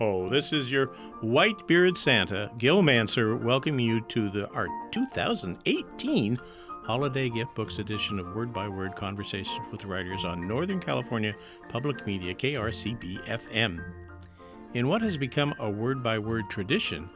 [0.00, 0.28] Ho, ho.
[0.30, 0.86] This is your
[1.20, 6.38] white bearded Santa, Gil Mansergh, welcoming you to the our 2018
[6.84, 11.34] Holiday Gift Books edition of Word by Word Conversations with Writers on Northern California
[11.68, 13.84] Public Media, KRCB FM.
[14.72, 17.10] In what has become a word by word tradition,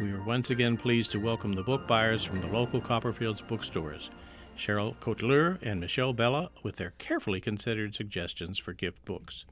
[0.00, 4.08] we are once again pleased to welcome the book buyers from the local Copperfields bookstores,
[4.56, 9.44] Cheryl Cotleur and Michelle Bella, with their carefully considered suggestions for gift books.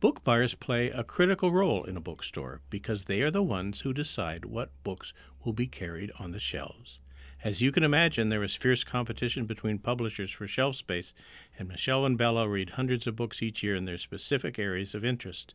[0.00, 3.92] Book buyers play a critical role in a bookstore because they are the ones who
[3.92, 5.12] decide what books
[5.44, 7.00] will be carried on the shelves.
[7.42, 11.14] As you can imagine, there is fierce competition between publishers for shelf space,
[11.58, 15.04] and Michelle and Bella read hundreds of books each year in their specific areas of
[15.04, 15.54] interest.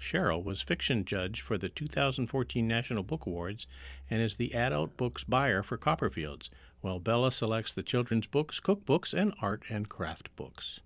[0.00, 3.66] Cheryl was fiction judge for the 2014 National Book Awards
[4.08, 6.50] and is the adult books buyer for Copperfields,
[6.82, 10.78] while Bella selects the children's books, cookbooks, and art and craft books.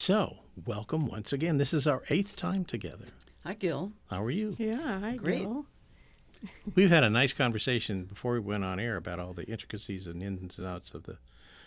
[0.00, 1.58] So, welcome once again.
[1.58, 3.04] This is our eighth time together.
[3.44, 3.92] Hi, Gil.
[4.08, 4.56] How are you?
[4.58, 5.40] Yeah, hi, Great.
[5.40, 5.66] Gil.
[6.74, 10.22] We've had a nice conversation before we went on air about all the intricacies and
[10.22, 11.18] ins and outs of the,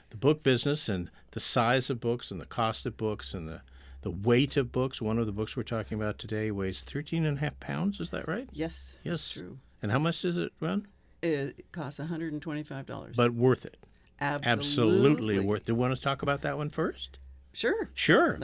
[0.10, 3.62] the book business and the size of books and the cost of books and the,
[4.02, 5.00] the weight of books.
[5.00, 8.00] One of the books we're talking about today weighs 13 and a half pounds.
[8.00, 8.50] Is that right?
[8.52, 8.98] Yes.
[9.04, 9.30] Yes.
[9.30, 9.60] True.
[9.84, 10.88] And how much does it run?
[11.22, 13.16] It costs $125.
[13.16, 13.78] But worth it.
[14.20, 15.62] absolutely, Absolutely worth.
[15.62, 15.66] It.
[15.68, 17.20] Do you want to talk about that one first?
[17.54, 17.90] Sure.
[17.94, 18.40] Sure.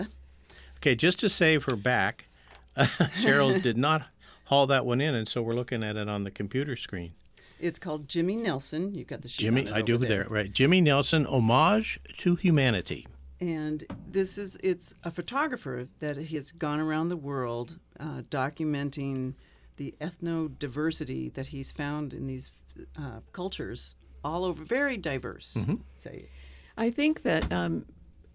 [0.78, 2.28] Okay, just to save her back,
[2.78, 4.08] Cheryl did not
[4.46, 7.12] haul that one in, and so we're looking at it on the computer screen.
[7.60, 8.96] It's called Jimmy Nelson.
[8.96, 10.52] You've got the sheet Jimmy, on it I do over there, right?
[10.52, 13.06] Jimmy Nelson, Homage to Humanity.
[13.42, 19.34] And this is it's a photographer that he has gone around the world uh, documenting
[19.78, 22.52] the ethno diversity that he's found in these
[22.98, 25.56] uh, cultures all over, very diverse.
[25.58, 25.76] Mm-hmm.
[25.98, 26.30] Say,
[26.78, 27.86] I think that, um,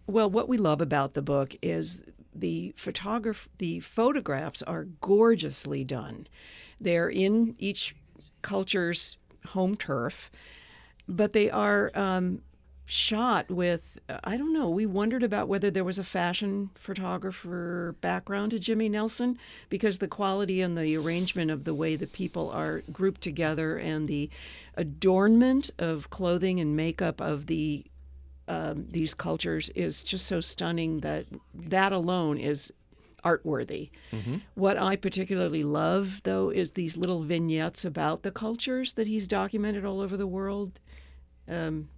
[0.07, 2.03] well, what we love about the book is
[2.35, 6.27] the photograph, the photographs are gorgeously done.
[6.81, 7.95] They're in each
[8.43, 9.17] culture's
[9.49, 10.31] home turf,
[11.09, 12.43] but they are um,
[12.87, 18.51] shot with, I don't know, we wondered about whether there was a fashion photographer background
[18.51, 19.39] to Jimmy Nelson
[19.71, 24.09] because the quality and the arrangement of the way the people are grouped together and
[24.09, 24.29] the
[24.77, 27.85] adornment of clothing and makeup of the
[28.49, 32.73] um, these cultures is just so stunning that that alone is
[33.25, 33.91] artworthy.
[34.55, 39.85] What I particularly love, though, is these little vignettes about the cultures that he's documented
[39.85, 40.79] all over the world.
[41.49, 41.89] Um,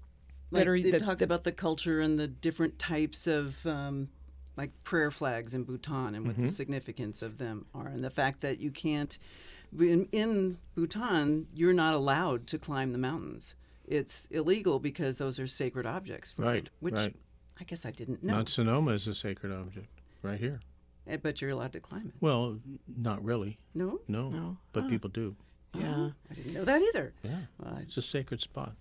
[0.52, 3.66] like that are it that- talks that- about the culture and the different types of
[3.66, 4.08] um,
[4.56, 8.40] like prayer flags in Bhutan and what the significance of them are, and the fact
[8.42, 9.18] that you can't
[9.76, 13.56] in, in Bhutan you're not allowed to climb the mountains.
[13.86, 16.32] It's illegal because those are sacred objects.
[16.32, 17.16] for them, Right, Which right.
[17.60, 18.34] I guess I didn't know.
[18.34, 19.88] Mount Sonoma is a sacred object,
[20.22, 20.60] right here.
[21.06, 22.14] Eh, but you're allowed to climb it.
[22.20, 22.58] Well,
[22.98, 23.58] not really.
[23.74, 24.56] No, No, No.
[24.72, 25.36] but people do.
[25.72, 25.94] yeah.
[25.96, 27.14] Oh, I didn't know that either.
[27.22, 28.74] Yeah, Well, I- it's a sacred spot.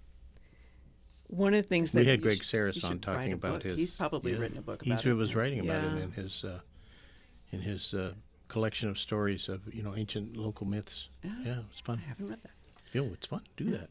[1.27, 3.63] One of the things that We had Greg should- Sarris on talking about book.
[3.63, 3.77] his.
[3.77, 5.35] He's probably written a book He about it, He was yes.
[5.35, 5.95] writing about Yeah.
[5.97, 6.61] it in his uh,
[7.51, 8.13] in his uh,
[8.47, 11.09] collection of stories of you know ancient local myths.
[11.23, 11.41] Yeah.
[11.43, 11.99] Yeah, it's fun.
[12.03, 12.51] I haven't read that.
[12.93, 13.41] Yeah, it's fun.
[13.57, 13.89] Do that.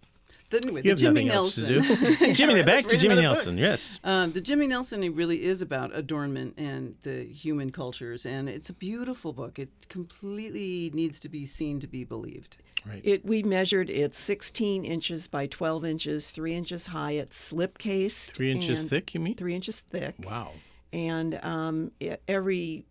[0.50, 1.82] But anyway, You the have Jimmy nothing else Nelson.
[1.82, 2.34] to do.
[2.34, 3.37] Jimmy, I back to Jimmy another book.
[3.47, 3.59] Nelson.
[3.59, 3.99] Yes.
[4.05, 8.71] Um, the Jimmy Nelson it really is about adornment and the human cultures, and it's
[8.71, 9.59] a beautiful book.
[9.59, 12.56] It completely needs to be seen to be believed.
[12.87, 13.00] Right.
[13.03, 17.12] It we measured it's 16 inches by 12 inches, three inches high.
[17.12, 19.34] It's slipcase, Three inches thick, you mean?
[19.37, 20.15] Three inches thick.
[20.25, 20.53] Wow.
[20.93, 22.84] and um, e- every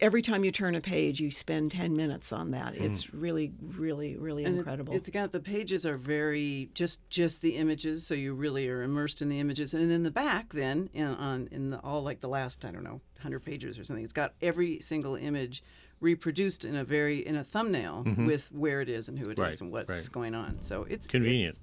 [0.00, 2.74] every time you turn a page, you spend ten minutes on that.
[2.76, 2.84] Hmm.
[2.84, 4.94] It's really, really, really And incredible.
[4.94, 9.20] it's got the pages are very just just the images, so you really are immersed
[9.22, 9.74] in the images.
[9.74, 12.84] And then the back, then in, on in the, all like the last I don't
[12.84, 15.62] know hundred pages or something, it's got every single image
[16.00, 19.38] reproduced in a very in a thumbnail with where it is and who it is
[19.38, 19.42] Mm-hmm.
[19.42, 20.12] Right, and what's right.
[20.12, 20.58] going on.
[20.62, 21.56] So it's Convenient.
[21.56, 21.60] it-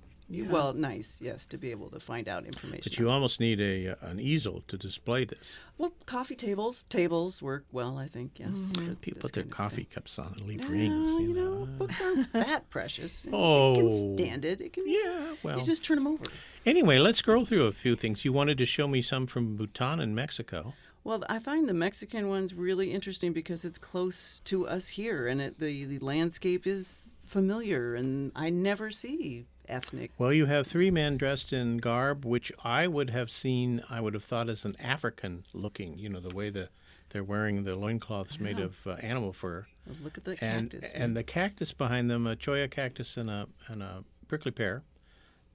[0.50, 2.82] well, nice, yes, to be able to find out information.
[2.84, 5.60] But you almost need a uh, an easel to display this.
[5.78, 8.34] Well, coffee tables, tables work well, I think.
[8.38, 8.52] Yes.
[8.76, 11.12] for People put their coffee cups on and leave rings.
[11.20, 13.26] you know, books aren't that precious.
[13.32, 13.76] Oh.
[13.76, 14.62] can stand it.
[14.62, 14.88] It can.
[14.88, 15.60] Yeah, well.
[15.60, 16.26] You just turn them over.
[16.66, 18.24] Anyway, let's scroll through a few things.
[18.24, 20.74] You wanted to show me some from Bhutan and Mexico.
[21.04, 25.42] Well, I find the Mexican ones really interesting because it's close to us here, and
[25.42, 30.12] it, the the landscape is familiar, and I never see ethnic.
[30.18, 34.14] Well, you have three men dressed in garb, which I would have seen, I would
[34.14, 36.70] have thought as an African looking, you know, the way the
[37.10, 39.68] they're wearing the loincloths made of uh, animal fur.
[40.02, 40.92] Look at the And cactus.
[40.94, 44.84] and the cactus behind them, a cholla cactus and a and a prickly pear.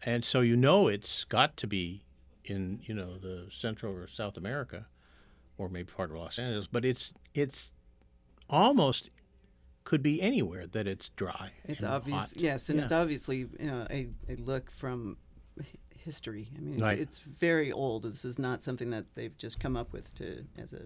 [0.02, 2.02] And so you know it's got to be
[2.44, 4.86] in, you know, the Central or South America
[5.56, 7.72] or maybe part of Los Angeles, but it's it's
[8.50, 9.08] almost
[9.86, 11.52] could be anywhere that it's dry.
[11.64, 12.32] It's and obvious, hot.
[12.36, 15.16] yes, and it's obviously you know, a, a look from
[15.96, 16.48] history.
[16.56, 16.98] I mean, it's, Right.
[16.98, 18.02] it's very old.
[18.02, 20.82] This is not something that they've just come up with to as a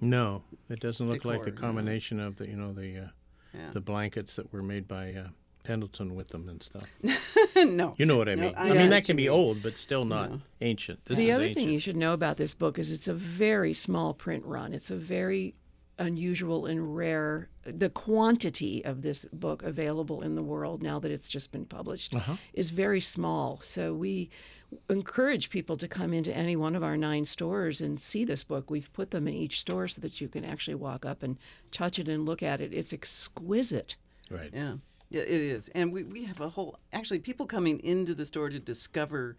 [0.00, 1.66] No, it doesn't look like the Decor, no.
[1.68, 3.06] combination of the you know the uh,
[3.52, 3.70] yeah.
[3.72, 5.28] the blankets that were made by uh,
[5.64, 6.84] Pendleton with them and stuff.
[7.56, 7.94] no.
[7.98, 8.54] You know what I No, mean?
[8.56, 10.40] I I, mean that can be old, but still not No.
[10.60, 11.04] ancient.
[11.06, 11.64] This the is other ancient.
[11.64, 14.72] thing you should know about this book is it's a very small print run.
[14.74, 15.54] It's a very
[15.98, 17.48] unusual and rare.
[17.64, 22.14] The quantity of this book available in the world now that it's just been published
[22.14, 22.36] Uh-huh.
[22.52, 23.60] is very small.
[23.62, 24.30] So we
[24.90, 28.70] encourage people to come into any one of our nine stores and see this book.
[28.70, 31.38] We've put them in each store so that you can actually walk up and
[31.70, 32.72] touch it and look at it.
[32.74, 33.96] It's exquisite.
[34.30, 34.50] right.
[34.52, 34.74] Yeah,
[35.08, 36.78] yeah, it is, and we, we have a whole.
[36.92, 39.36] Actually, people coming into the store to discover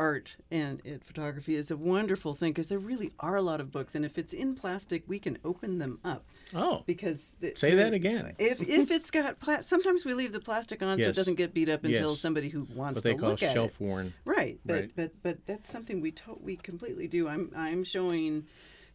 [0.00, 3.70] art and it, photography is a wonderful thing because there really are a lot of
[3.70, 6.24] books, and if it's in plastic, we can open them up
[6.54, 8.32] Oh, because the, say that again.
[8.38, 11.52] If if it's got pla- sometimes we leave the plastic on so it doesn't get
[11.52, 12.20] beat up until Yes.
[12.20, 13.84] somebody who wants What they to call look at shelf it.
[13.84, 14.14] worn.
[14.24, 14.90] Right, but Right.
[14.96, 17.28] but but that's something we to- we completely do.
[17.28, 18.46] I'm I'm showing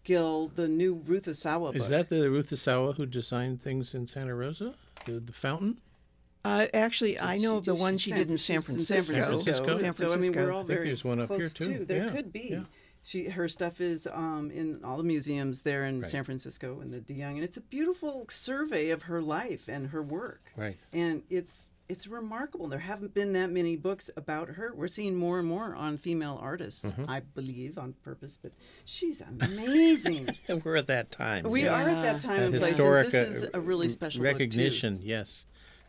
[0.04, 1.76] Gil the new Ruth Asawa book.
[1.78, 4.74] Is that the Ruth Asawa who designed things in Santa Rosa?
[5.06, 5.80] The, the fountain?
[6.46, 9.16] Uh, actually, I know the one she San- did in she's San Francisco.
[9.18, 9.78] San Francisco.
[9.80, 11.86] San So I mean, we're all I think very there's one up here, close too.
[11.86, 12.48] There Yeah, could be.
[12.52, 12.64] yeah.
[13.04, 16.10] She her stuff is um, in all the museums there in Right.
[16.10, 20.02] San Francisco and the DeYoung, and it's a beautiful survey of her life and her
[20.02, 20.52] work.
[20.56, 20.78] Right.
[20.94, 22.68] And it's it's remarkable.
[22.68, 24.74] There haven't been that many books about her.
[24.76, 27.08] We're seeing more and more on female artists, Mm-hmm.
[27.08, 28.40] I believe, on purpose.
[28.42, 28.54] But
[28.86, 30.30] she's amazing.
[30.48, 31.44] And we're at that time.
[31.48, 31.72] we yes.
[31.86, 32.70] are at that time That and place.
[32.72, 34.34] historic and this uh, is a really special book, too.
[34.34, 35.00] recognition.
[35.04, 35.46] Yes,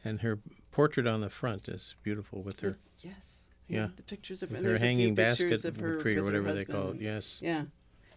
[0.07, 0.39] and her
[0.71, 3.45] portrait on the front is beautiful with her Yes.
[3.69, 3.89] Yeah.
[3.97, 6.25] The pictures of with her there's a few hanging pictures basket of her tree or
[6.25, 7.01] whatever they call it.
[7.01, 7.39] Yes.
[7.41, 7.65] Yeah.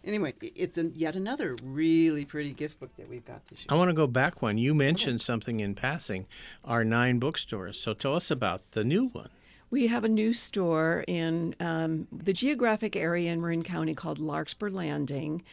[0.03, 3.68] Anyway, it's an, yet another really pretty gift book that we've got this year.
[3.69, 4.57] I want to go back one.
[4.57, 6.25] You mentioned something in passing,
[6.63, 7.77] our nine bookstores.
[7.80, 9.30] So tell us about the new one.
[9.69, 14.69] We have a new store in um, the geographic area in Marin County called Larkspur
[14.69, 15.44] Landing.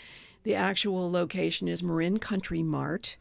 [0.44, 3.16] The actual location is Marin Country Mart,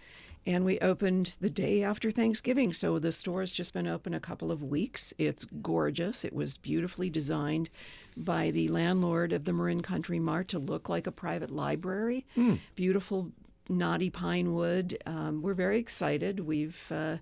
[0.46, 2.72] and we opened the day after Thanksgiving.
[2.74, 5.14] So the store has just been open a couple of weeks.
[5.18, 6.24] It's gorgeous.
[6.24, 7.70] It was beautifully designed
[8.18, 12.26] by the landlord of the Marin Country Mart to look like a private library.
[12.76, 13.32] Beautiful
[13.70, 14.98] knotty pine wood.
[15.06, 16.40] Um, we're very excited.
[16.42, 17.18] We've uh,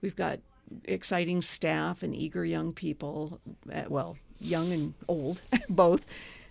[0.00, 0.40] we've got
[0.84, 3.40] exciting staff and eager young people.
[3.72, 6.04] Uh, well, young and old, both.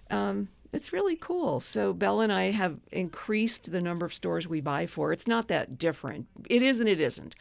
[0.10, 1.60] Um, it's really cool.
[1.60, 5.14] So Bella and I have increased the number of stores we buy for.
[5.14, 6.28] It's not that different.
[6.50, 7.36] It is and it isn't,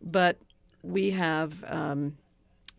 [0.00, 0.38] but
[0.82, 2.16] we have um,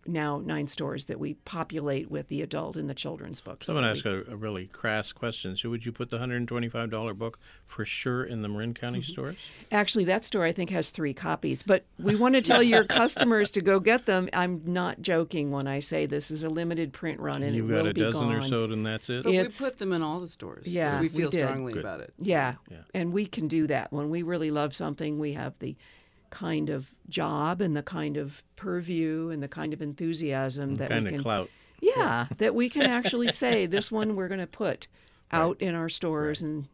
[0.07, 3.67] now nine stores that we populate with the adult and the children's books.
[3.67, 5.55] So I'm going to we- ask a, a really crass question.
[5.57, 9.11] So would you put the $125 book for sure in the Marin County Mm-hmm.
[9.11, 9.35] stores?
[9.71, 13.51] Actually, that store I think has three copies, but we want to tell your customers
[13.51, 14.29] to go get them.
[14.33, 17.73] I'm not joking when I say this is a limited print run and You've it
[17.73, 18.49] got will a be dozen or gone.
[18.49, 19.23] so, and that's it?
[19.23, 20.67] but we put them in all the stores.
[20.67, 21.45] Yeah, we we feel did.
[21.45, 21.81] strongly Good.
[21.81, 22.13] about it.
[22.19, 22.55] Yeah.
[22.71, 22.77] Yeah.
[22.93, 23.91] And we can do that.
[23.91, 25.75] When we really love something, we have the
[26.29, 31.03] kind of job and the kind of purview and the kind of enthusiasm that kind
[31.03, 31.49] we of can clout.
[31.79, 34.87] Yeah, that we can actually say this one we're going to put
[35.31, 36.67] out in our stores and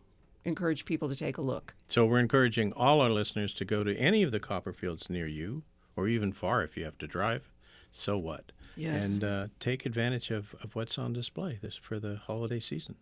[0.45, 1.73] encourage people to take a look.
[1.87, 5.63] So we're encouraging all our listeners to go to any of the Copperfields near you,
[5.95, 7.51] or even far if you have to drive.
[7.91, 8.51] So what?
[8.75, 9.05] Yes.
[9.05, 12.95] And uh, take advantage of, of what's on display this for the holiday season.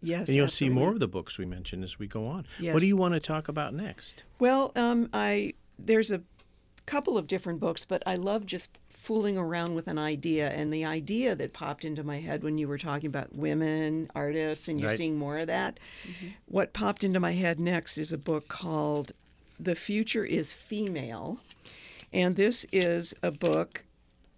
[0.00, 0.28] Yes.
[0.28, 2.46] And you'll see more of the books we mentioned as we go on.
[2.60, 2.74] Yes.
[2.74, 4.22] What do you want to talk about next?
[4.38, 6.22] Well, um, I there's a
[6.86, 10.50] couple of different books, but I love just fooling around with an idea.
[10.50, 14.66] And the idea that popped into my head when you were talking about women artists,
[14.68, 14.98] and you're Right.
[14.98, 15.78] seeing more of that.
[16.06, 16.28] Mm-hmm.
[16.46, 19.12] What popped into my head next is a book called
[19.60, 21.38] "The Future Is Female,"
[22.12, 23.84] and this is a book.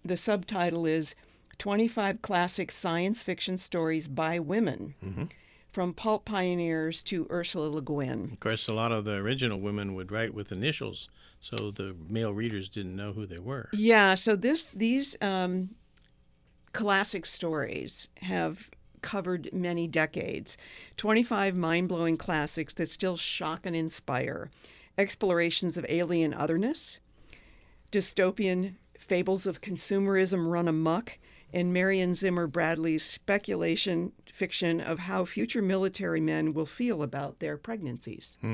[0.03, 1.15] The subtitle is
[1.59, 4.93] 25 Classic Science Fiction Stories by Women.
[5.03, 5.23] Mm-hmm.
[5.77, 8.31] From pulp pioneers to Ursula Le Guin.
[8.31, 11.07] Of course, a lot of the original women would write with initials,
[11.39, 13.69] so the male readers didn't know who they were.
[13.73, 15.75] Yeah, so this these um,
[16.73, 18.71] classic stories have
[19.03, 20.57] covered many decades.
[20.97, 24.49] 25 mind-blowing classics that still shock and inspire.
[24.97, 26.99] Explorations of alien otherness,
[27.91, 31.19] dystopian fables of consumerism run amok,
[31.53, 37.57] and Marion Zimmer Bradley's speculation fiction of how future military men will feel about their
[37.57, 38.37] pregnancies.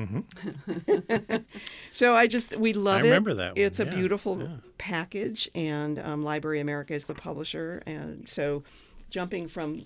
[1.92, 3.04] so I just we love it.
[3.04, 4.48] I remember that one, It's a beautiful yeah.
[4.78, 8.62] package, and um, Library America is the publisher, and so
[9.10, 9.84] jumping from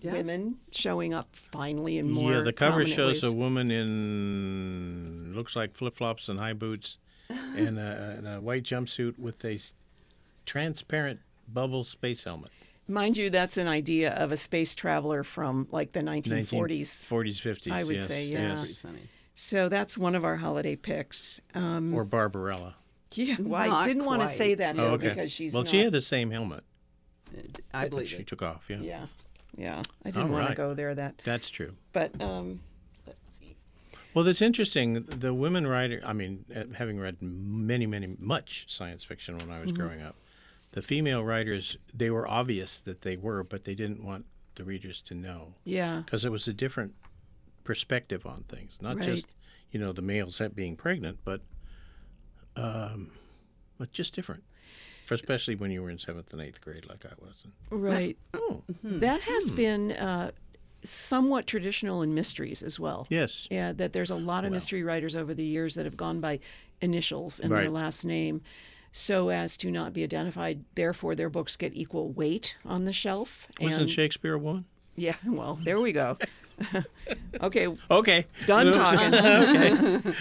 [0.00, 0.12] Yeah.
[0.12, 3.24] women showing up finally in more yeah, the cover shows ways.
[3.24, 8.62] a woman in looks like flip flops and high boots and, a, and a white
[8.64, 9.58] jumpsuit with a
[10.44, 12.50] transparent bubble space helmet.
[12.88, 16.86] Mind you, that's an idea of a space traveler from like the 1940s.
[16.88, 17.72] 40s, 50s.
[17.72, 18.64] I would yes, say, yeah.
[18.64, 18.76] yes.
[19.34, 21.40] So that's one of our holiday picks.
[21.54, 22.74] Um, Or Barbarella.
[23.14, 25.08] yeah, well, I didn't want to say that Oh, okay.
[25.10, 26.64] because she's well, not, she had the same helmet.
[27.72, 28.26] I believe she it.
[28.26, 28.64] took off.
[28.68, 29.06] Yeah, Yeah,
[29.56, 29.82] yeah.
[30.04, 30.94] I didn't All want to go there.
[30.94, 31.72] That, that's true.
[31.92, 32.60] but um,
[33.06, 33.56] let's see.
[34.12, 35.04] Well, that's interesting.
[35.04, 39.54] The women writer, I mean, uh, having read many, many, much science fiction when I
[39.54, 39.62] Mm-hmm.
[39.62, 40.14] was growing up,
[40.72, 45.00] the female writers, they were obvious that they were, but they didn't want the readers
[45.02, 46.94] to know yeah, because it was a different
[47.64, 48.78] perspective on things.
[48.82, 49.04] Not Right.
[49.04, 49.26] just,
[49.70, 51.40] you know, the male set being pregnant, but,
[52.56, 53.10] um,
[53.78, 54.42] but just different.
[55.06, 57.44] For especially when you were in seventh and eighth grade, like I was.
[57.70, 58.16] And, right.
[58.34, 60.30] oh, That has been uh,
[60.84, 63.06] somewhat traditional in mysteries as well.
[63.10, 63.48] yes.
[63.50, 66.38] Yeah, that there's a lot of mystery writers over the years that have gone by
[66.80, 68.42] initials and their last name
[68.92, 70.64] so as to not be identified.
[70.74, 73.48] Therefore, their books get equal weight on the shelf.
[73.60, 74.66] Wasn't and, Shakespeare a woman?
[74.96, 76.18] Yeah, well, there we go.
[77.40, 78.26] okay, Okay.
[78.46, 79.14] done talking.
[79.14, 80.14] okay.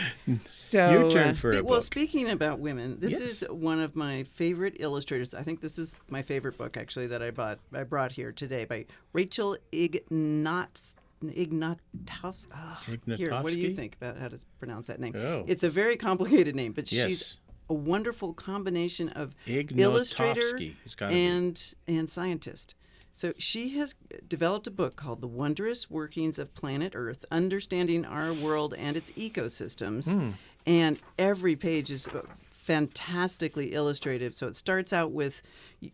[0.48, 1.84] So, Your turn uh, for a well, book.
[1.84, 3.22] speaking about women, this Yes.
[3.22, 5.36] is one of my favorite illustrators.
[5.36, 7.60] I think this is my favorite book actually that I bought.
[7.74, 10.96] I brought here today by Rachel Ignatz.
[11.24, 12.48] Ignotofsky.
[12.51, 12.82] Ah,
[13.16, 15.16] Here, what do you think about how to pronounce that name?
[15.16, 15.44] Oh.
[15.48, 17.08] It's a very complicated name, but Yes.
[17.08, 17.36] she's
[17.72, 20.75] a wonderful combination of illustrator It's be.
[21.06, 22.75] and and scientist.
[23.13, 23.96] So she has
[24.28, 29.12] developed a book called The Wondrous Workings of Planet Earth Understanding Our World and Its
[29.12, 30.12] Ecosystems.
[30.12, 30.32] Hmm.
[30.66, 32.10] And every page is
[32.50, 34.36] fantastically illustrative.
[34.36, 35.42] So it starts out with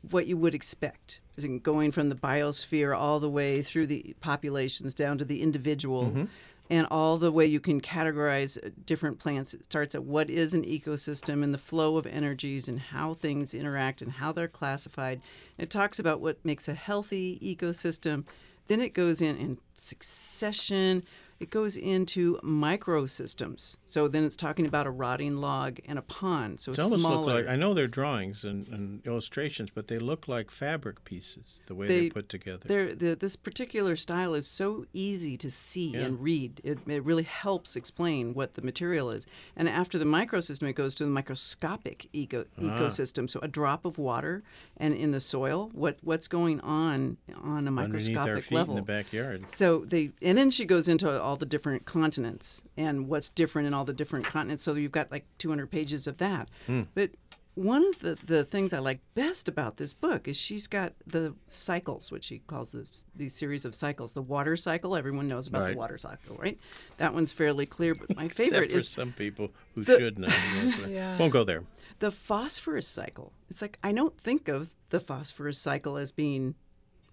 [0.10, 1.22] what you would expect,
[1.62, 6.06] going from the biosphere all the way through the populations down to the individual.
[6.06, 6.26] Mm-hmm.
[6.70, 9.54] And all the way you can categorize uh, different plants.
[9.54, 13.54] It starts at what is an ecosystem and the flow of energies and how things
[13.54, 15.22] interact and how they're classified.
[15.58, 18.26] It talks about what makes a healthy ecosystem.
[18.68, 21.04] Then it goes in in succession.
[21.40, 23.78] It goes into microsystems.
[23.86, 26.60] So then it's talking about a rotting log and a pond.
[26.60, 27.26] So It almost smaller.
[27.26, 31.60] look like I know they're drawings and, and illustrations, but they look like fabric pieces
[31.68, 32.94] the way they, are put together.
[32.96, 36.02] The, this particular style is so easy to see Yeah.
[36.02, 36.62] and read.
[36.64, 39.28] It, it really helps explain what the material is.
[39.56, 42.62] And after the microsystem, it goes to the microscopic eco, Ah.
[42.62, 43.30] ecosystem.
[43.30, 44.44] So a drop of water
[44.78, 48.74] and in the soil, what what's going on on a Underneath our microscopic feet level.
[48.78, 49.46] in the backyard.
[49.48, 53.74] So they, and then she goes into all the different continents and what's different in
[53.74, 54.64] all the different continents.
[54.64, 56.48] So you've got like 200 pages of that.
[56.68, 56.84] Hmm.
[56.96, 57.12] But
[57.56, 61.34] one of the, the things I like best about this book is she's got the
[61.50, 64.14] cycles, which she calls this, these series of cycles.
[64.14, 65.72] The water cycle, everyone knows about Right.
[65.74, 66.58] the water cycle, right?
[66.98, 67.94] That one's fairly clear.
[67.96, 70.28] But my favorite for is some people who the- should know.
[70.28, 71.18] Yes, Yeah.
[71.18, 71.64] Won't go there.
[72.00, 73.34] the phosphorus cycle.
[73.50, 76.56] It's like I don't think of the phosphorus cycle as being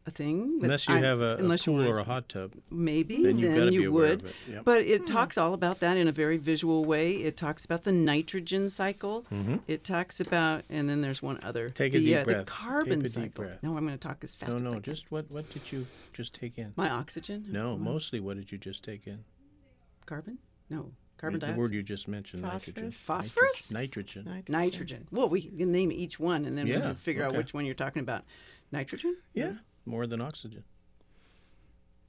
[0.06, 0.58] a thing.
[0.62, 2.52] Unless you I- have a, a unless you pool or a hot tub.
[2.70, 4.64] maybe Then you've be you aware would of it, yep.
[4.64, 7.92] but it talks all about that in a very visual way it talks about the
[7.92, 9.25] nitrogen cycle
[9.66, 11.75] it talks about and then there's one other Mm-hmm.
[11.75, 12.38] Take a deep uh, breath.
[12.38, 13.58] the carbon Take a deep cycle breath.
[13.62, 14.73] no i'm going to talk as fast No, as I no.
[14.75, 14.82] can.
[14.82, 15.30] Just what?
[15.30, 16.73] What did you just take in?
[16.76, 19.25] my oxygen No, mostly what did you just take in?
[20.06, 20.37] carbon
[20.68, 21.56] no carbon dioxide.
[21.56, 22.90] the word you just mentioned, nitrogen.
[22.90, 23.70] Phosphorus?
[23.70, 24.25] Nitrogen.
[24.26, 24.52] nitrogen.
[24.52, 27.64] nitrogen well we can name each one and then we can figure out which one
[27.64, 28.23] you're talking about
[28.73, 29.52] nitrogen Yeah,
[29.86, 30.64] more than oxygen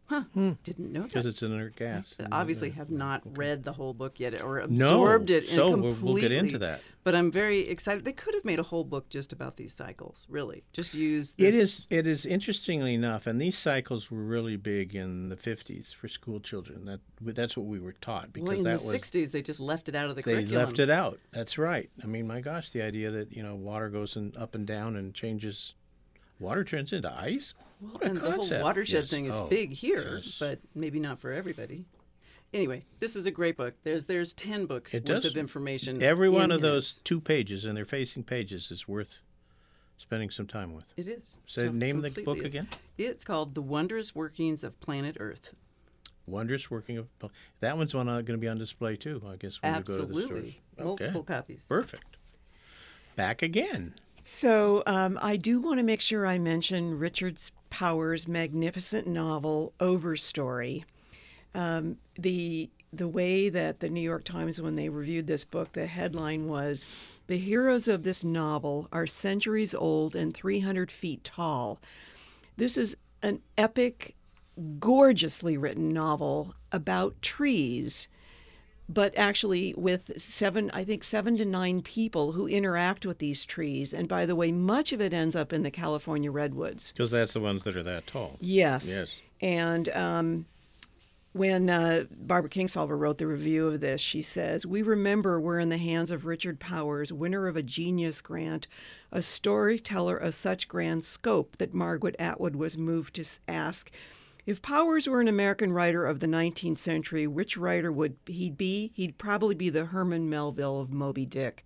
[0.08, 0.51] huh hmm.
[0.63, 2.15] didn't know that because it's an inert gas.
[2.20, 5.82] and, obviously have not read the whole book yet or No, absorbed it so and
[5.82, 6.22] we'll- completely.
[6.22, 6.82] we'll get into that.
[7.03, 8.03] But I'm very excited.
[8.03, 10.25] They could have made a whole book just about these cycles.
[10.27, 11.34] Really, just use.
[11.34, 11.48] This.
[11.48, 11.82] It is.
[11.91, 16.39] It is interestingly enough, and these cycles were really big in the '50s for school
[16.39, 16.86] children.
[16.86, 19.60] That that's what we were taught because Well, in that the was '60s, they just
[19.60, 20.65] left it out of the they curriculum.
[20.65, 21.20] left it out.
[21.32, 21.91] That's right.
[22.03, 24.96] I mean, my gosh, the idea that you know water goes in, up and down
[24.96, 25.75] and changes,
[26.39, 27.54] water turns into ice.
[27.80, 29.10] What a and the whole watershed Yes.
[29.10, 30.38] thing is Oh, big here, yes.
[30.39, 31.86] but maybe not for everybody.
[32.54, 33.74] Anyway, this is a great book.
[33.84, 36.01] There's there's ten books It worth does- of information.
[36.01, 36.72] every one in of here.
[36.72, 39.18] those two pages and their facing pages is worth
[39.98, 40.94] spending some time with.
[40.96, 41.38] It is.
[41.46, 42.44] So Com- name the book is.
[42.46, 42.68] again.
[42.98, 45.54] It's called The Wondrous Workings of Planet Earth.
[46.27, 47.08] Wondrous working of
[47.60, 49.22] that one's one uh, going to be on display too.
[49.27, 50.22] I guess when you go to the stores.
[50.24, 51.62] Absolutely, multiple copies.
[51.68, 52.18] Perfect.
[53.15, 53.94] Back again.
[54.27, 57.39] So um, I do want to make sure I mention Richard
[57.70, 60.84] Powers' magnificent novel Overstory.
[61.53, 65.86] Um, the the way that the New York Times, when they reviewed this book, the
[65.86, 66.88] headline was,
[67.27, 71.79] "The heroes of this novel are centuries old and 300 feet tall."
[72.58, 74.15] This is an epic,
[74.79, 78.08] gorgeously written novel about trees
[78.88, 83.94] but actually with seven, I think seven to nine people who interact with these trees.
[83.94, 86.92] And by the way, much of it ends up in the California redwoods.
[86.92, 88.38] Because that's the ones that are that tall.
[88.39, 88.88] Yes.
[88.88, 89.15] Yes.
[89.42, 90.46] And um,
[91.34, 95.70] when uh, Barbara Kingsolver wrote the review of this, she says, We remember we're in
[95.70, 98.68] the hands of Richard Powers, winner of a Genius Grant,
[99.12, 103.92] a storyteller of such grand scope that Margaret Atwood was moved to ask.
[104.46, 108.92] If Powers were an American writer of the 19th century, which writer would he be?
[108.94, 111.66] He'd probably be the Herman Melville of Moby Dick.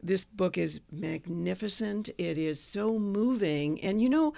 [0.00, 2.10] This book is magnificent.
[2.16, 3.80] It is so moving.
[3.80, 4.34] And you know,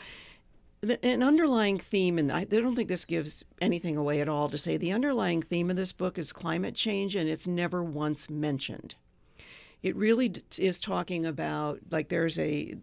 [0.80, 4.48] the, an underlying theme, and I, I don't think this gives anything away at all
[4.48, 8.30] to say the underlying theme of this book is climate change, and it's never once
[8.30, 8.94] mentioned.
[9.82, 12.74] It really is talking about like there's a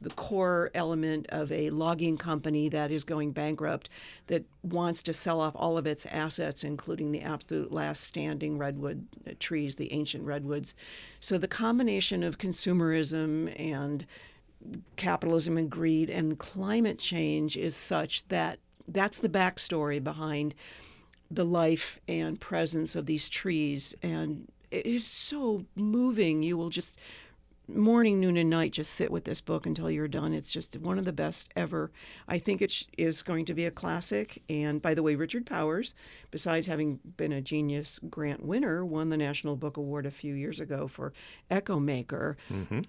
[0.00, 3.90] the, core element of a logging company that is going bankrupt
[4.28, 9.06] that wants to sell off all of its assets, including the absolute last standing redwood
[9.28, 10.74] uh, trees, the ancient redwoods.
[11.20, 14.06] So the combination of consumerism and
[14.96, 20.54] capitalism and greed and climate change is such that that's the backstory behind
[21.30, 26.98] the life and presence of these trees and it is so moving you will just
[27.66, 30.98] morning noon and night just sit with this book until you're done it's just one
[30.98, 31.90] of the best ever
[32.28, 35.94] i think it is going to be a classic and by the way richard powers
[36.30, 40.60] besides having been a genius grant winner won the national book award a few years
[40.60, 41.14] ago for
[41.50, 42.36] echo maker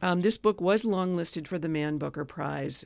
[0.01, 2.84] um, this book was longlisted for the man booker prize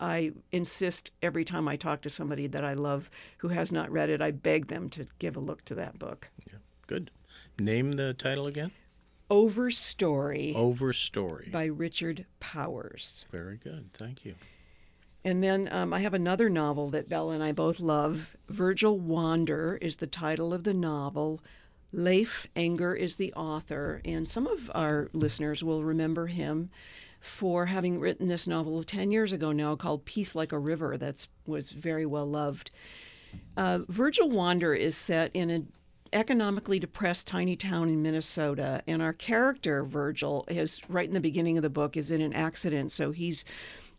[0.00, 4.10] I insist every time I talk to somebody that I love who has not read
[4.10, 6.28] it, I beg them to give a look to that book.
[6.46, 6.58] Yeah.
[6.86, 7.10] Good.
[7.58, 8.70] Name the title again.
[9.30, 11.50] Overstory Overstory.
[11.50, 13.26] by Richard Powers.
[13.30, 13.90] Very good.
[13.92, 14.36] Thank you.
[15.24, 18.36] And then um, I have another novel that Bella and I both love.
[18.48, 21.42] Virgil Wander is the title of the novel.
[21.92, 26.70] Leif Enger is the author, and some of our listeners will remember him
[27.20, 31.26] for having written this novel 10 years ago now called Peace Like a River that
[31.46, 32.70] was very well loved.
[33.56, 35.72] Uh, Virgil Wander is set in an
[36.12, 41.56] economically depressed tiny town in Minnesota, and our character Virgil is right in the beginning
[41.56, 43.44] of the book is in an accident, so he's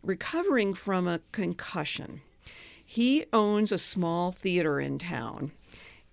[0.02, 2.20] recovering from a concussion.
[2.84, 5.52] He owns a small theater in town,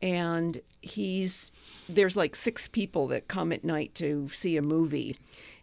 [0.02, 1.52] and he's
[1.90, 5.18] there's like six people that come at night to see a movie.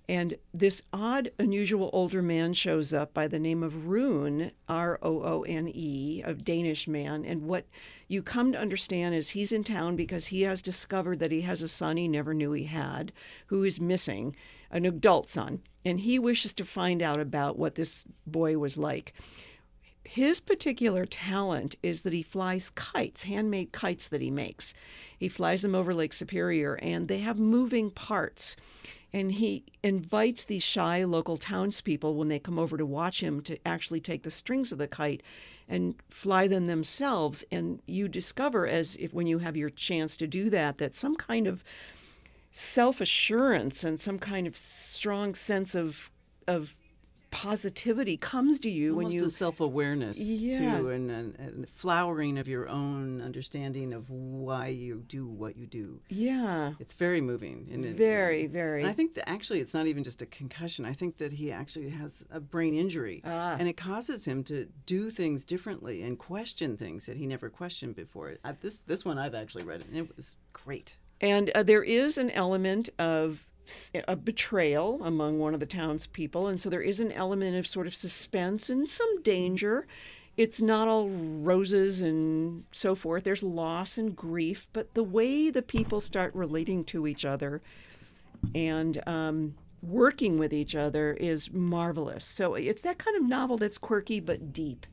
[0.09, 5.23] And this odd, unusual older man shows up by the name of Rune, R O
[5.23, 7.25] O N E, a Danish man.
[7.25, 7.67] And what
[8.07, 11.63] you come to understand is he's in town because he has discovered that he has
[11.63, 13.13] a son he never knew he had
[13.47, 14.37] who is missing,
[14.71, 15.63] an adult son.
[15.87, 19.15] And he wishes to find out about what this boy was like.
[20.05, 24.75] His particular talent is that he flies kites, handmade kites that he makes.
[25.19, 28.55] He flies them over Lake Superior, and they have moving parts
[29.15, 33.57] and he invites these shy local townspeople when they come over to watch him to
[33.65, 35.23] actually take the strings of the kite
[35.69, 37.45] and fly them themselves.
[37.53, 41.15] And you discover as if when you have your chance to do that that some
[41.15, 41.63] kind of
[42.51, 46.11] self-assurance and some kind of strong sense of
[46.49, 46.77] of
[47.35, 50.79] positivity comes to you Almost when you a self-awareness Yeah.
[50.79, 55.67] too, and, and, and flowering of your own understanding of why you do what you
[55.67, 56.01] do.
[56.09, 57.67] yeah It's very moving.
[57.71, 60.85] It- very very And I think that actually it's not even just a concussion.
[60.85, 63.21] I think that he actually has a brain injury.
[63.25, 63.57] Ah.
[63.59, 67.97] And it causes him to do things differently and question things that he never questioned
[67.97, 68.35] before.
[68.45, 70.97] I, this this one I've actually read it and it was great.
[71.21, 73.45] And uh, there is an element of
[74.07, 76.47] a betrayal among one of the townspeople.
[76.49, 79.87] And so there is an element of sort of suspense and some danger.
[80.37, 83.25] It's not all roses and so forth.
[83.25, 84.67] There's loss and grief.
[84.73, 87.63] But the way the people start relating to each other
[88.55, 92.25] and um, working with each other is marvelous.
[92.25, 94.87] So it's that kind of novel that's quirky but deep.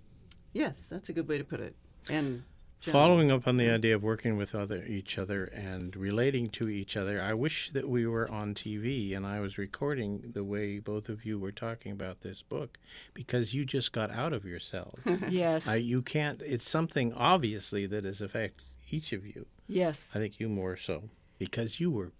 [0.53, 1.75] Yes, that's a good way to put it.
[2.09, 2.43] And
[2.81, 6.97] Following up on the idea of working with other each other and relating to each
[6.97, 11.07] other, I wish that we were on TV and I was recording the way both
[11.07, 12.79] of you were talking about this book
[13.13, 15.01] because you just got out of yourselves.
[15.29, 15.67] Yes.
[15.67, 16.41] I, you can't.
[16.41, 19.45] It's something obviously that has affected each of you.
[19.67, 20.07] yes.
[20.15, 21.03] I think you more so
[21.37, 22.11] because you were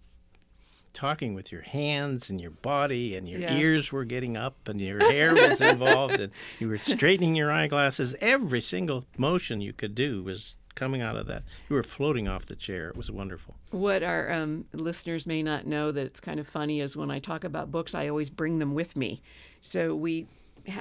[0.93, 3.51] talking with your hands and your body and your Yes.
[3.54, 8.15] ears were getting up and your hair was involved and you were straightening your eyeglasses
[8.21, 12.45] every single motion you could do was coming out of that you were floating off
[12.45, 16.39] the chair it was wonderful What our um, listeners may not know that it's kind
[16.39, 19.21] of funny is when I talk about books, I always bring them with me.
[19.60, 20.27] So we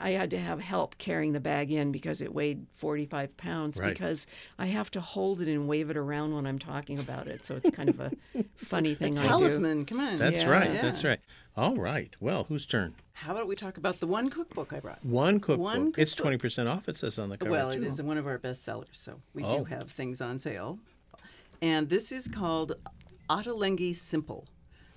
[0.01, 3.93] I had to have help carrying the bag in because it weighed 45 pounds Right.
[3.93, 4.27] because
[4.59, 7.45] I have to hold it and wave it around when I'm talking about it.
[7.47, 8.13] So it's kind of a
[8.57, 9.29] funny thing I do.
[9.29, 10.17] Talisman, come on.
[10.17, 10.51] That's Yeah.
[10.51, 10.73] right.
[10.73, 10.83] Yeah.
[10.83, 11.21] That's right.
[11.57, 12.15] All right.
[12.21, 12.95] Well, whose turn?
[13.13, 15.05] How about we talk about the one cookbook I brought?
[15.05, 15.59] One cookbook.
[15.65, 15.99] One cookbook.
[15.99, 16.89] It's twenty percent off.
[16.89, 17.51] It says on the cover.
[17.51, 17.87] Well, it too.
[17.87, 19.59] is one of our best sellers, so we Oh.
[19.59, 20.79] do have things on sale.
[21.61, 22.73] And this is called
[23.29, 24.47] Ottolenghi Simple.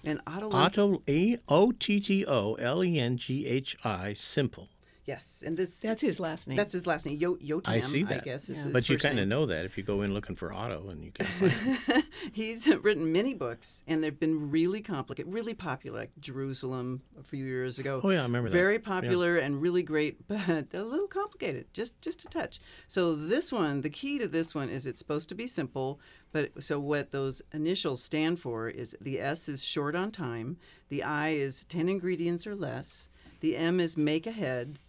[0.03, 4.69] And Ottolenghi, Otto A O T T O L E N G H I simple.
[5.05, 6.55] yes, and this That's his last name.
[6.55, 7.17] that's his last name.
[7.17, 8.21] Yo- Yotam, I see that.
[8.21, 8.67] I guess Yeah.
[8.71, 11.11] But you kind of know that if you go in looking for Otto and you
[11.11, 12.03] can find him.
[12.31, 15.99] He's written many books, and they've been really complicated, really popular.
[15.99, 17.99] Like Jerusalem a few years ago.
[18.03, 18.55] Oh, yeah, I remember that.
[18.55, 18.79] Very Yeah.
[18.95, 22.59] popular and really great, but a little complicated, just just a touch.
[22.87, 25.99] So this one, the key to this one is it's supposed to be simple,
[26.33, 30.57] but so what those initials stand for is the S is short on time,
[30.89, 33.07] the I is ten ingredients or less,
[33.39, 34.79] the M is make ahead,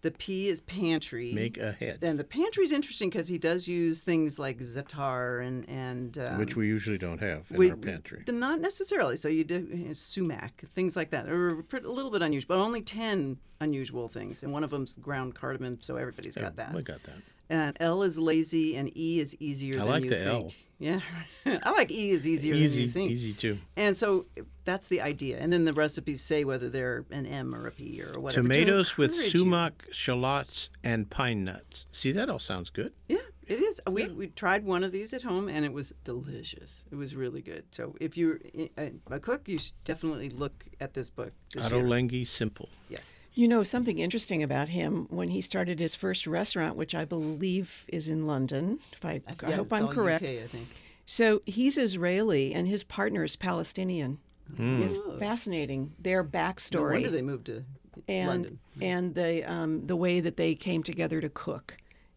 [0.00, 1.32] the P is pantry.
[1.34, 5.68] make ahead, and the pantry is interesting because he does use things like zatar and
[5.68, 8.24] and um, which we usually don't have in we- our pantry.
[8.26, 9.16] Not necessarily.
[9.16, 13.36] So you do sumac, things like that, or a little bit unusual, but only ten
[13.60, 15.78] unusual things, and one of them's ground cardamom.
[15.82, 16.72] So everybody's got that.
[16.72, 17.16] We got that.
[17.48, 20.28] And L is lazy, and E is easier I than like you the think.
[20.28, 20.52] L.
[20.78, 21.00] Yeah,
[21.62, 23.10] I like E is easier than Easy, you think.
[23.10, 23.58] easy too.
[23.76, 24.26] And so
[24.64, 25.38] that's the idea.
[25.38, 28.42] And then the recipes say whether they're an M or a P or whatever.
[28.42, 29.40] to Tomatoes with encourage you.
[29.40, 31.86] sumac, shallots, and pine nuts.
[31.92, 32.92] See, that all sounds good.
[33.08, 33.80] Yeah, it is.
[33.88, 36.84] We we tried one of these at home, and it was delicious.
[36.90, 37.64] It was really good.
[37.72, 38.40] So if you're
[38.78, 41.32] a, a cook, you should definitely look at this book.
[41.54, 41.86] This Otto year.
[41.86, 42.68] Lengi simple.
[42.88, 43.28] Yes.
[43.34, 47.84] You know, something interesting about him when he started his first restaurant, which I believe
[47.88, 48.78] is in London.
[48.92, 50.24] If I, I Yeah, hope it's I'm all correct.
[50.24, 50.68] UK, I think.
[51.06, 54.18] So he's Israeli and his partner is Palestinian.
[54.58, 55.18] It's Oh.
[55.18, 55.92] fascinating.
[55.98, 57.64] Their No backstory wonder they moved to
[58.08, 58.58] and London.
[58.80, 61.76] and the um, the way that they came together to cook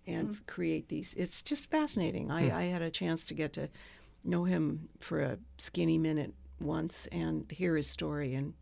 [0.09, 0.43] and Mm-hmm.
[0.47, 1.13] create these.
[1.17, 2.25] It's just fascinating.
[2.25, 2.31] Hmm.
[2.31, 3.69] I, I had a chance to get to
[4.23, 8.53] know him for a skinny minute once and hear his story, and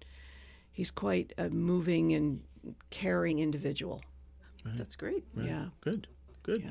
[0.71, 2.41] he's quite a moving and
[2.89, 4.01] caring individual.
[4.65, 5.23] That's great.
[5.36, 6.07] Yeah, Good,
[6.43, 6.62] good.
[6.62, 6.69] yeah.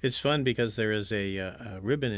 [0.00, 2.12] It's fun because there is a, uh, a ribbon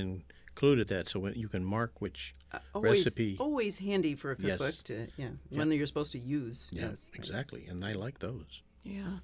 [0.52, 2.34] included that, so when you can mark which.
[2.52, 3.37] Uh, always, Recipe.
[3.40, 4.58] Always handy for a Yes.
[4.58, 6.68] cookbook to yeah, when you're supposed to use.
[6.72, 7.11] Yeah, yes.
[7.14, 8.62] exactly, and I like those.
[8.84, 9.18] Yeah.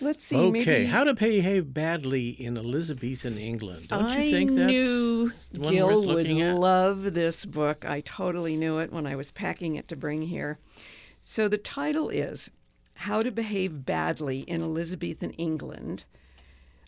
[0.00, 0.36] Let's see.
[0.36, 3.88] Okay, maybe how to behave badly in Elizabethan England.
[3.88, 6.56] Don't I you think that's I knew one Gil worth would at?
[6.56, 7.84] love this book.
[7.84, 10.58] I totally knew it when I was packing it to bring here.
[11.20, 12.50] So the title is
[12.94, 16.04] How to Behave Badly in Elizabethan England.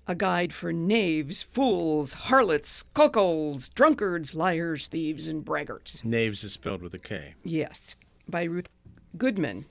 [0.09, 6.03] A guide for knaves, fools, harlots, cuckolds, drunkards, liars, thieves, and braggarts.
[6.05, 7.35] Knaves is spelled with a K.
[7.45, 7.95] Yes,
[8.29, 8.69] by Ruth
[9.17, 9.67] Goodman.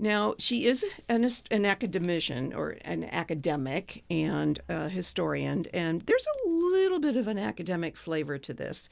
[0.00, 6.48] Now, she is an, an academician or an academic and a historian, and there's a
[6.48, 8.88] little bit of an academic flavor to this.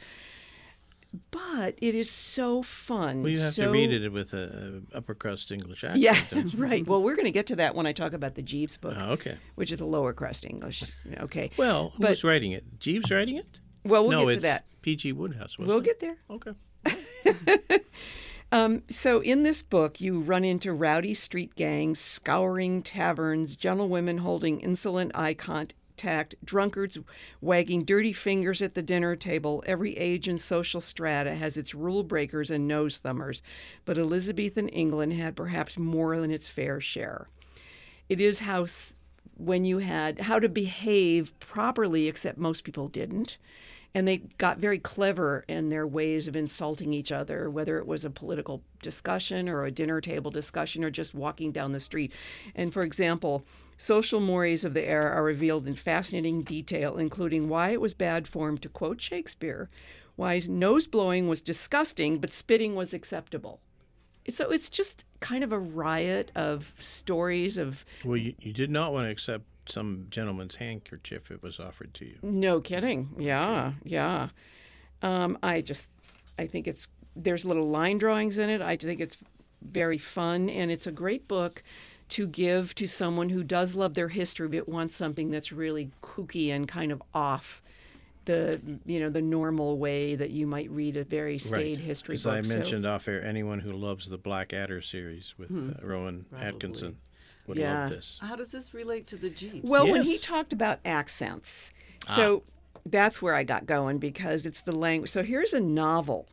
[1.30, 3.22] But it is so fun.
[3.22, 6.02] Well, you have to read it with a, a upper crust English accent.
[6.02, 6.20] Yeah,
[6.54, 6.86] right.
[6.86, 9.12] Well, we're going to get to that when I talk about the Jeeves book, Oh,
[9.12, 9.38] okay.
[9.54, 10.84] which is a lower crust English.
[11.20, 11.50] Okay.
[11.56, 12.64] Well, But- who's writing it?
[12.78, 13.46] Jeeves writing it?
[13.84, 14.64] Well, we'll no, get to that.
[14.82, 15.12] P.G.
[15.14, 15.58] Wodehouse.
[15.58, 15.84] Wasn't We'll it?
[15.84, 16.18] get there.
[16.28, 16.52] Okay.
[18.50, 24.60] Um, so in this book, you run into rowdy street gangs, scouring taverns, gentlewomen holding
[24.60, 26.96] insolent eye contact, drunkards
[27.42, 29.62] wagging dirty fingers at the dinner table.
[29.66, 33.42] Every age and social strata has its rule breakers and nose thumbers,
[33.84, 37.28] but Elizabethan England had perhaps more than its fair share.
[38.08, 38.66] It is how
[39.36, 43.36] when you had how to behave properly, except most people didn't.
[43.94, 48.04] And they got very clever in their ways of insulting each other, whether it was
[48.04, 52.12] a political discussion or a dinner table discussion or just walking down the street.
[52.54, 53.44] And for example,
[53.78, 58.28] social mores of the era are revealed in fascinating detail, including why it was bad
[58.28, 59.70] form to quote Shakespeare,
[60.16, 63.60] why nose blowing was disgusting but spitting was acceptable.
[64.30, 68.92] So it's just kind of a riot of stories of Well, you, you did not
[68.92, 72.16] want to accept some gentleman's handkerchief it was offered to you.
[72.22, 73.10] No kidding.
[73.18, 74.28] Yeah, yeah.
[75.02, 75.86] Um, I just,
[76.38, 78.60] I think it's there's little line drawings in it.
[78.62, 79.16] I think it's
[79.62, 81.62] very fun, and it's a great book
[82.10, 86.50] to give to someone who does love their history but wants something that's really kooky
[86.50, 87.60] and kind of off
[88.24, 92.24] the you know the normal way that you might read a very staid history As
[92.24, 92.32] book.
[92.34, 95.70] I So- mentioned off air, anyone who loves the Black Adder series with Hmm.
[95.70, 96.96] uh, Rowan Atkinson
[97.48, 97.82] would Yeah.
[97.82, 98.18] love this.
[98.20, 99.66] How does this relate to the Jeeps?
[99.68, 101.72] Well, when he talked about accents,
[102.06, 102.14] ah.
[102.14, 102.42] so
[102.86, 105.10] that's where I got going because it's the language.
[105.10, 106.26] So here's a novel,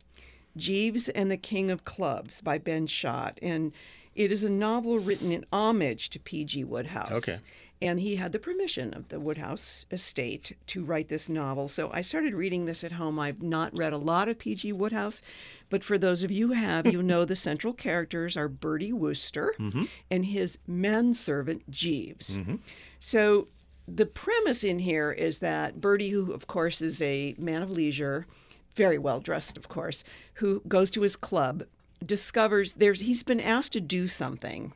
[0.56, 3.72] Jeeves and the King of Clubs by Ben Schott, and
[4.14, 6.64] It is a novel written in homage to P.G.
[6.64, 7.12] Wodehouse.
[7.12, 7.36] Okay.
[7.82, 11.68] And he had the permission of the Wodehouse estate to write this novel.
[11.68, 13.18] So I started reading this at home.
[13.18, 14.72] I've not read a lot of P.G.
[14.72, 15.20] Wodehouse,
[15.68, 19.54] but for those of you who have, you know the central characters are Bertie Wooster
[19.58, 19.84] mm-hmm.
[20.10, 22.38] and his manservant Jeeves.
[22.38, 22.56] Mm-hmm.
[22.98, 23.48] So
[23.86, 28.26] the premise in here is that Bertie, who of course is a man of leisure,
[28.74, 30.02] very well dressed, of course,
[30.34, 31.64] who goes to his club,
[32.04, 34.72] discovers there's he's been asked to do something,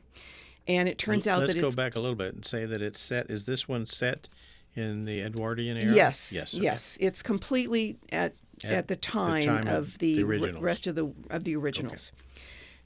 [0.67, 2.99] and it turns out Let's that go back a little bit and say that it's
[2.99, 3.29] set.
[3.29, 4.29] Is this one set
[4.75, 5.93] in the Edwardian era?
[5.95, 6.53] yes, Yes.
[6.53, 6.63] okay.
[6.63, 10.87] yes, it's completely at At at, the, the time time of the, the re- rest
[10.87, 12.11] of the of the originals.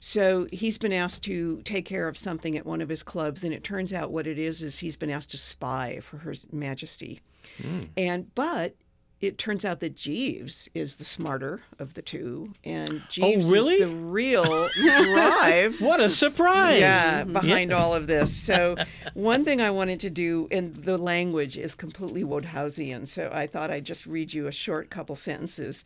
[0.00, 3.52] So he's been asked to take care of something at one of his clubs, and
[3.54, 7.20] it turns out what it is is he's been asked to spy for Her Majesty.
[7.60, 7.84] Hmm.
[7.96, 8.74] And but
[9.20, 13.52] it turns out that Jeeves is the smarter of the two, and oh, Jeeves Oh,
[13.52, 13.74] really?
[13.76, 15.80] is the real drive.
[15.80, 16.80] What a surprise!
[16.80, 17.78] Yeah, behind Yes.
[17.80, 18.34] all of this.
[18.36, 18.76] So,
[19.14, 23.70] one thing I wanted to do, and the language is completely Wodehousian, so I thought
[23.70, 25.84] I'd just read you a short couple sentences.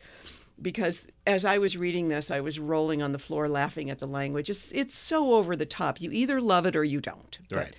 [0.61, 4.05] Because as I was reading this, I was rolling on the floor laughing at the
[4.05, 4.47] language.
[4.47, 5.99] It's, it's so over the top.
[5.99, 7.39] You either love it or you don't.
[7.49, 7.75] But Right.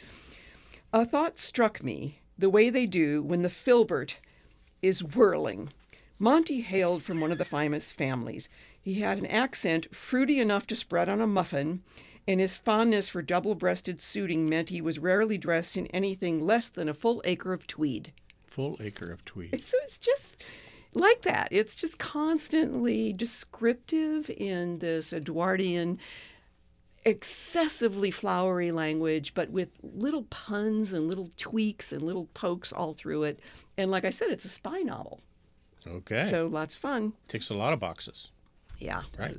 [0.92, 4.16] a thought struck me the way they do when the filbert
[4.82, 5.70] is whirling.
[6.18, 8.48] Monty hailed from one of the famous families.
[8.80, 11.82] He had an accent fruity enough to spread on a muffin,
[12.28, 16.68] and his fondness for double breasted suiting meant he was rarely dressed in anything less
[16.68, 18.12] than a full acre of tweed.
[18.44, 19.50] Full acre of tweed.
[19.66, 20.36] So it's just
[20.94, 21.48] like that.
[21.50, 25.98] It's just constantly descriptive in this Edwardian,
[27.04, 33.24] excessively flowery language, but with little puns and little tweaks and little pokes all through
[33.24, 33.40] it.
[33.76, 35.20] And like I said, it's a spy novel.
[35.86, 36.28] Okay.
[36.30, 37.12] So lots of fun.
[37.28, 38.28] Ticks a lot of boxes.
[38.78, 39.02] Yeah.
[39.18, 39.36] Right.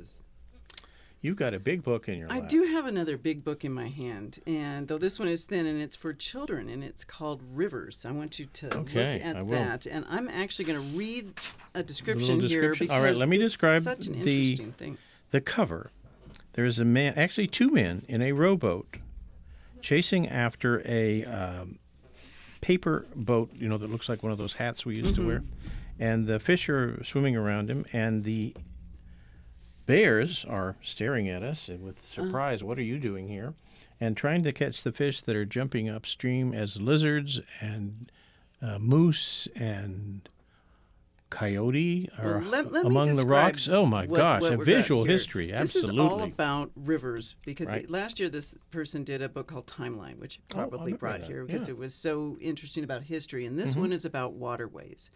[1.22, 2.50] You've got a big book in your I lap.
[2.50, 5.80] do have another big book in my hand, and though this one is thin and
[5.80, 8.04] it's for children, and it's called Rivers.
[8.06, 9.52] I want you to Okay, look at I will.
[9.58, 11.32] that, and I'm actually going to read
[11.72, 12.86] a description, here description?
[12.88, 14.98] because All right, let me describe such an the- interesting thing.
[15.30, 15.90] The cover.
[16.54, 18.98] There is a man, actually two men, in a rowboat,
[19.80, 21.78] chasing after a um,
[22.60, 23.50] paper boat.
[23.54, 25.42] You know that looks like one of those hats we used to wear,
[25.98, 28.54] and the fish are swimming around him, and the
[29.86, 32.64] bears are staring at us and with surprise.
[32.64, 33.54] What are you doing here?
[34.00, 38.10] And trying to catch the fish that are jumping upstream as lizards and
[38.62, 40.28] uh, moose and
[41.38, 43.68] coyote are Well, let- let among the rocks.
[43.68, 45.50] Oh my what- gosh, what a visual history.
[45.50, 47.84] This is all about rivers because Right.
[47.84, 51.20] it- last year this person did a book called Timeline, which Oh, probably remember brought
[51.22, 51.72] here because yeah.
[51.72, 51.72] Mm-hmm.
[51.72, 53.44] it was so interesting about history.
[53.46, 55.10] And this one is about waterways.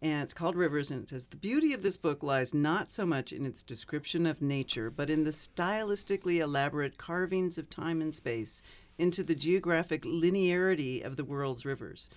[0.00, 3.06] And it's called Rivers, and it says the beauty of this book lies not so
[3.06, 8.14] much in its description of nature, but in the stylistically elaborate carvings of time and
[8.14, 8.62] space
[8.98, 12.08] into the geographic linearity of the world's rivers.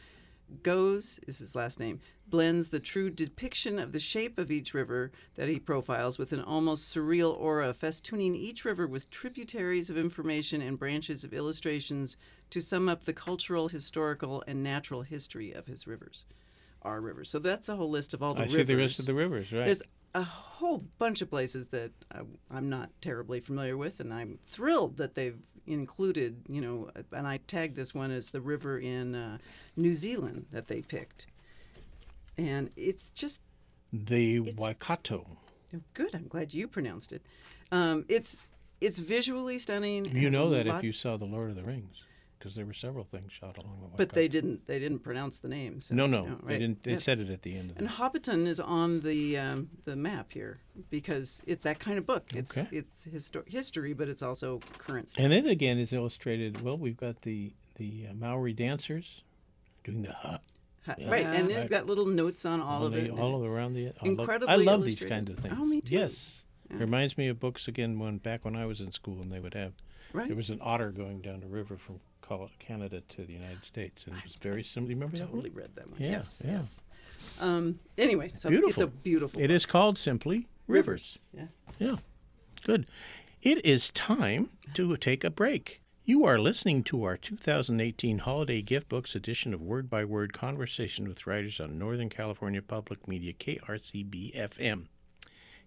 [0.64, 5.12] Goes is his last name, blends the true depiction of the shape of each river
[5.36, 10.62] that he profiles with an almost surreal aura, festooning each river with tributaries of information
[10.62, 12.16] and branches of illustrations
[12.50, 16.26] to sum up the cultural, historical, and natural history of his rivers,
[16.82, 17.30] our rivers.
[17.30, 18.56] So that's a whole list of all the I rivers.
[18.56, 19.66] see the rest of the rivers, right?
[19.66, 19.84] There's
[20.16, 24.98] a whole bunch of places that I, I'm not terribly familiar with, and I'm thrilled
[24.98, 29.38] that they've included, you know, and I tagged this one as the river in uh,
[29.76, 31.28] New Zealand that they picked.
[32.38, 33.40] And it's just
[33.92, 35.26] the Waikato.
[35.76, 36.14] oh, good.
[36.16, 37.22] I'm glad you pronounced it.
[37.72, 38.46] Um, it's
[38.80, 40.06] it's visually stunning.
[40.16, 42.04] You know that if you saw the Lord of the Rings,
[42.38, 43.94] because there were several things shot along the way.
[43.98, 45.88] but they didn't they didn't pronounce the names.
[45.88, 46.84] So, no, no, you know, they didn't.
[46.84, 47.04] They Yes.
[47.04, 47.94] said it at the end of And it.
[47.94, 52.26] Hobbiton is on the um, the map here because it's that kind of book.
[52.36, 52.68] It's Okay.
[52.72, 55.24] it's histo- history, but it's also current stuff.
[55.24, 56.62] And it again is illustrated.
[56.62, 59.24] Well, we've got the the uh, Maori dancers
[59.84, 60.38] doing the huh,
[60.98, 61.10] Yeah.
[61.12, 61.58] Right, and Right.
[61.58, 63.12] it's got little notes on all on of it.
[63.12, 63.92] all around the.
[64.02, 65.54] I love, I love these kind of things.
[65.58, 65.96] Oh, me too.
[65.96, 66.78] Yes, Yeah.
[66.78, 69.54] reminds me of books again when back when I was in school and they would
[69.54, 69.74] have.
[70.14, 70.28] Right.
[70.28, 72.00] There was an otter going down the river from
[72.60, 74.90] Canada to the United States, and it was very similar.
[74.92, 75.44] You remember that one?
[75.44, 76.02] totally read that one.
[76.02, 76.52] Yeah, yes, yeah.
[76.52, 76.68] yes.
[77.40, 78.70] Um, anyway, so Beautiful.
[78.70, 79.40] it's a beautiful.
[79.40, 79.56] It book.
[79.56, 81.20] is called simply Rivers.
[81.34, 81.46] Yeah.
[81.80, 81.96] Yeah.
[82.64, 82.88] Good.
[83.42, 85.82] It is time to take a break.
[86.04, 91.08] You are listening to our 2018 Holiday Gift Books edition of Word by Word Conversation
[91.08, 94.86] with Writers on Northern California Public Media, KRCB FM.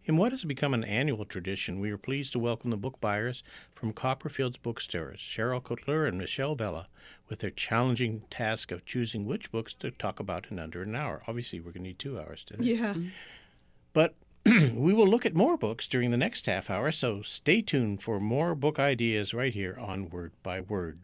[0.04, 3.42] In what has become an annual tradition, we are pleased to welcome the book buyers
[3.74, 6.88] from Copperfield's bookstores, Cheryl Cotleur and Michelle Bella,
[7.28, 11.22] with their challenging task of choosing which books to talk about in under an hour.
[11.28, 12.64] Obviously, we're going to need two hours today.
[12.64, 12.94] Yeah.
[12.94, 13.08] Mm-hmm.
[13.92, 14.14] But
[14.46, 18.18] we will look at more books during the next half hour, so stay tuned for
[18.18, 21.00] more book ideas right here on Word by Word.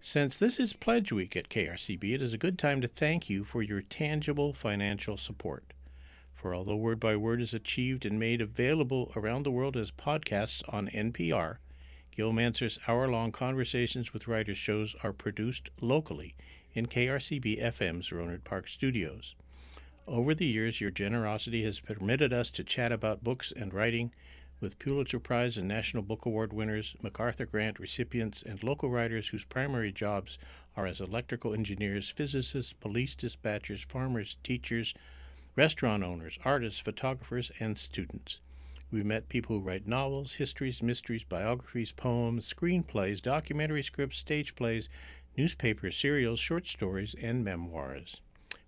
[0.00, 3.44] Since this is Pledge Week at KRCB, it is a good time to thank you
[3.44, 5.74] for your tangible financial support.
[6.42, 10.60] For although Word by Word is achieved and made available around the world as podcasts
[10.74, 11.58] on NPR,
[12.10, 16.34] Gil Mansergh's hour long conversations with writers shows are produced locally
[16.74, 19.36] in KRCB FM's Rohnert Park studios.
[20.08, 24.10] Over the years, your generosity has permitted us to chat about books and writing
[24.58, 29.44] with Pulitzer Prize and National Book Award winners, MacArthur Grant recipients, and local writers whose
[29.44, 30.40] primary jobs
[30.76, 34.92] are as electrical engineers, physicists, police dispatchers, farmers, teachers,
[35.56, 38.40] restaurant owners, artists, photographers, and students.
[38.90, 44.88] We've met people who write novels, histories, mysteries, biographies, poems, screenplays, documentary scripts, stage plays,
[45.36, 48.20] newspapers, serials, short stories, and memoirs.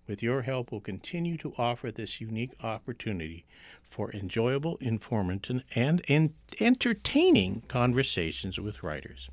[0.06, 3.44] With your help, we'll continue to offer this unique opportunity
[3.82, 9.30] for enjoyable, informative, and en- entertaining conversations with writers.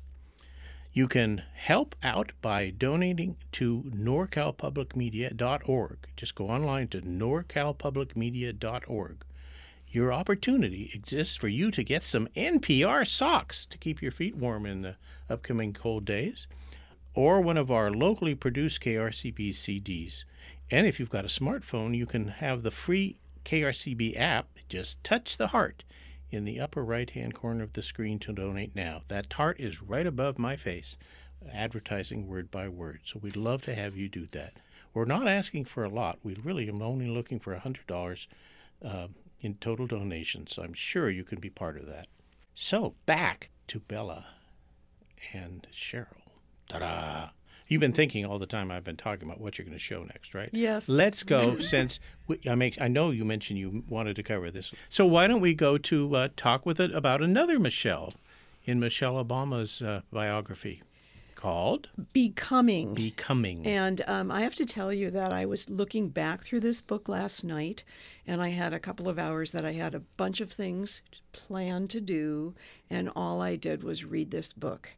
[0.94, 5.98] You can help out by donating to norcalpublicmedia.org.
[6.16, 9.24] Just go online to norcalpublicmedia.org.
[9.88, 14.66] Your opportunity exists for you to get some NPR socks to keep your feet warm
[14.66, 14.96] in the
[15.30, 16.46] upcoming cold days,
[17.14, 20.24] or one of our locally produced KRCB CDs.
[20.70, 24.50] And if you've got a smartphone, you can have the free KRCB app.
[24.68, 25.84] Just touch the heart
[26.32, 29.02] in the upper right hand corner of the screen to donate now.
[29.08, 30.96] That tart is right above my face,
[31.52, 33.00] advertising word by word.
[33.04, 34.54] So we'd love to have you do that.
[34.94, 36.18] We're not asking for a lot.
[36.22, 38.26] We really am only looking for $100
[38.84, 39.08] uh,
[39.40, 40.54] in total donations.
[40.54, 42.08] So I'm sure you can be part of that.
[42.54, 44.26] So back to Bella
[45.32, 46.06] and Cheryl.
[46.68, 47.28] Ta da!
[47.72, 50.02] You've been thinking all the time I've been talking about what you're going to show
[50.02, 50.50] next, right?
[50.52, 50.90] Yes.
[50.90, 54.74] Let's go since we, I make I know you mentioned you wanted to cover this.
[54.90, 58.12] So why don't we go to uh, talk with it about another Michelle
[58.64, 60.82] in Michelle Obama's uh, biography
[61.34, 62.92] called Becoming.
[62.92, 63.66] Becoming.
[63.66, 67.08] And um, I have to tell you that I was looking back through this book
[67.08, 67.84] last night,
[68.26, 71.00] and I had a couple of hours that I had a bunch of things
[71.32, 72.54] planned to do,
[72.90, 74.90] and all I did was read this book.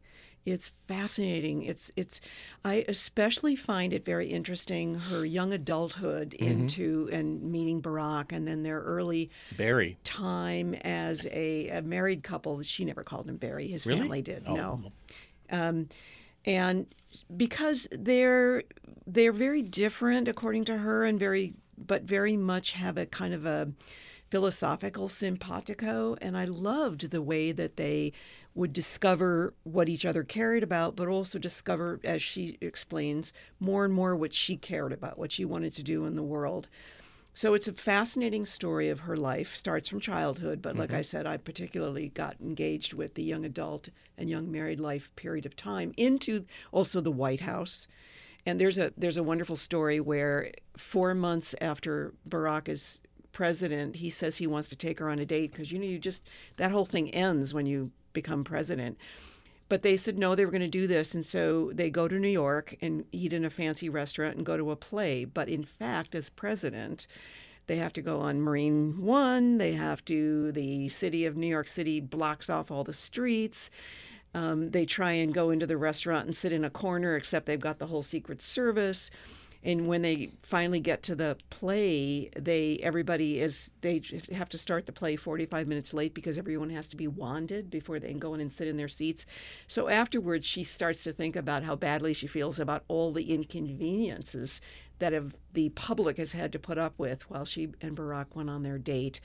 [0.44, 1.62] It's fascinating.
[1.62, 2.20] It's it's.
[2.64, 6.44] I especially find it very interesting her young adulthood mm-hmm.
[6.44, 9.96] into and meeting Barack, and then their early Barry.
[10.04, 12.61] time as a, a married couple.
[12.62, 13.68] She never called him Barry.
[13.68, 14.00] His Really?
[14.00, 14.44] family did.
[14.46, 14.54] Oh.
[14.54, 14.92] No
[15.50, 15.88] um,
[16.44, 16.87] and
[17.37, 18.62] because they're
[19.07, 23.46] they're very different according to her and very but very much have a kind of
[23.46, 23.70] a
[24.30, 28.12] philosophical simpatico and i loved the way that they
[28.55, 33.95] would discover what each other cared about but also discover as she explains more and
[33.95, 36.69] more what she cared about what she wanted to do in the world
[37.37, 39.57] so it's a fascinating story of her life.
[39.57, 40.99] Starts from childhood, but like mm-hmm.
[40.99, 45.45] I said, I particularly got engaged with the young adult and young married life period
[45.45, 47.88] of time into also the White House.
[48.47, 53.01] And there's a there's a wonderful story where four months after Barack is
[53.35, 55.99] president, he says he wants to take her on a date because you know you
[55.99, 58.97] just that whole thing ends when you become president.
[59.68, 61.14] But they said no, they were going to do this.
[61.14, 64.57] And so they go to New York and eat in a fancy restaurant and go
[64.57, 65.25] to a play.
[65.27, 67.07] But in fact, as president,
[67.66, 69.59] they have to go on Marine One.
[69.59, 73.70] They have to, the city of New York City blocks off all the streets.
[74.35, 77.59] Um, they try and go into the restaurant and sit in a corner, except they've
[77.59, 79.11] got the whole Secret Service.
[79.64, 84.85] And when they finally get to the play, they everybody is they have to start
[84.85, 88.35] the play 45 minutes late because everyone has to be wanded before they can go
[88.35, 89.24] in and sit in their seats.
[89.66, 94.61] So afterwards, she starts to think about how badly she feels about all the inconveniences
[94.98, 98.50] that have, the public has had to put up with while she and Barack went
[98.50, 99.20] on their date.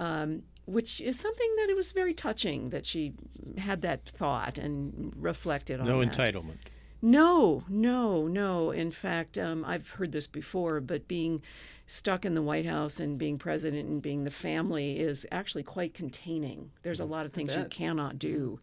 [0.00, 3.12] Um, which is something that it was very touching that she
[3.58, 6.12] had that thought and reflected on No that.
[6.12, 6.58] entitlement.
[7.02, 8.70] No, no, no.
[8.70, 11.42] In fact, um, I've heard this before, but being
[11.88, 15.94] stuck in the White House and being president and being the family is actually quite
[15.94, 16.70] containing.
[16.82, 18.60] There's a lot of things you cannot do.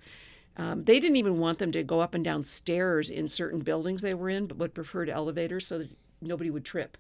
[0.57, 4.01] Um, they didn't even want them to go up and down stairs in certain buildings
[4.01, 5.89] they were in, but would preferred elevators so that
[6.21, 6.97] nobody would trip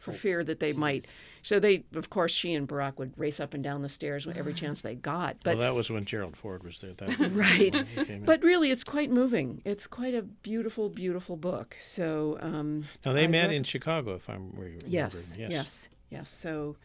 [0.00, 1.04] for fear that they might.
[1.44, 4.54] So they, of course, she and Barack would race up and down the stairs every
[4.54, 5.36] chance they got.
[5.44, 6.94] But well, that was when Gerald Ford was there.
[6.94, 8.24] That, right he came in.
[8.24, 13.24] but really it's quite moving it's quite a beautiful beautiful book so um now they
[13.24, 14.80] I met rec- in Chicago, if I'm remembering.
[14.86, 16.76] yes yes yes so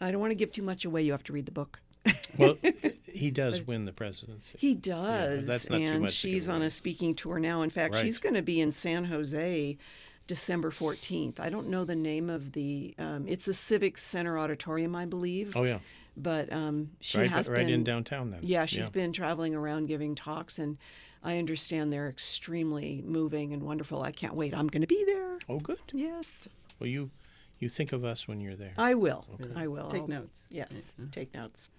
[0.00, 1.80] i don't want to give too much away you have to read the book
[2.38, 2.56] well,
[3.12, 4.54] he does win the presidency.
[4.58, 7.62] he does that's not too and much to give she's on a speaking tour now
[7.62, 8.04] in fact Right.
[8.06, 9.76] she's going to be in san jose
[10.34, 11.40] December 14th.
[11.40, 12.94] I don't know the name of the.
[13.00, 15.56] Um, it's the Civic Center Auditorium, I believe.
[15.56, 15.80] Oh yeah,
[16.16, 18.38] But um, she right, has right been in downtown then.
[18.44, 20.78] Yeah, she's been traveling around giving talks, and
[21.24, 24.02] I understand they're extremely moving and wonderful.
[24.04, 24.54] I can't wait.
[24.54, 25.36] I'm going to be there.
[25.48, 25.80] Oh good.
[25.92, 26.46] Yes,
[26.78, 27.10] Well, you
[27.58, 28.74] you think of us when you're there.
[28.78, 29.26] I will.
[29.56, 29.90] I will.
[29.90, 30.44] Take I'll- notes.
[30.48, 30.72] Yes,
[31.10, 31.70] take notes.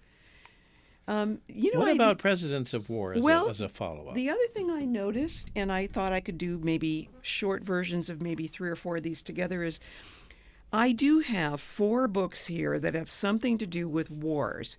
[1.08, 4.08] Um, you know, what I- about presidents of war as, Well, a, as a follow
[4.08, 4.14] up?
[4.14, 8.20] The other thing I noticed, and I thought I could do maybe short versions of
[8.22, 9.80] maybe three or four of these together, is
[10.72, 14.78] I do have four books here that have something to do with wars,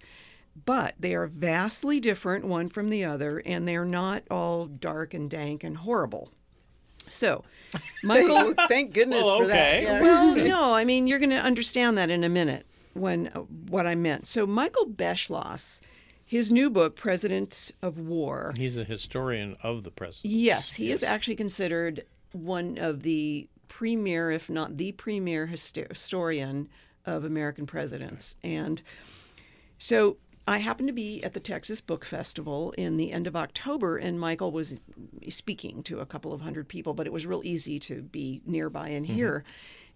[0.66, 5.30] but they are vastly different one from the other, and they're not all dark and
[5.30, 6.32] dank and horrible.
[7.10, 7.44] So,
[8.04, 8.54] Michael.
[8.70, 9.84] Thank goodness Well, for that.
[9.84, 10.02] Yeah.
[10.02, 13.86] well, no, I mean, you're going to understand that in a minute when uh, what
[13.86, 14.26] I meant.
[14.26, 15.80] So, Michael Beschloss,
[16.34, 20.34] his new book, Presidents of War, He's a historian of the president.
[20.34, 26.70] Yes, he is actually considered one of the premier, if not the premier historian
[27.06, 28.36] of American presidents.
[28.42, 28.82] And
[29.78, 30.18] so
[30.48, 34.20] I happened to be at the Texas Book Festival in the end of October, and
[34.20, 34.76] Michael was
[35.30, 38.90] speaking to a couple of hundred people, but it was real easy to be nearby
[38.90, 39.14] and mm-hmm.
[39.14, 39.44] hear.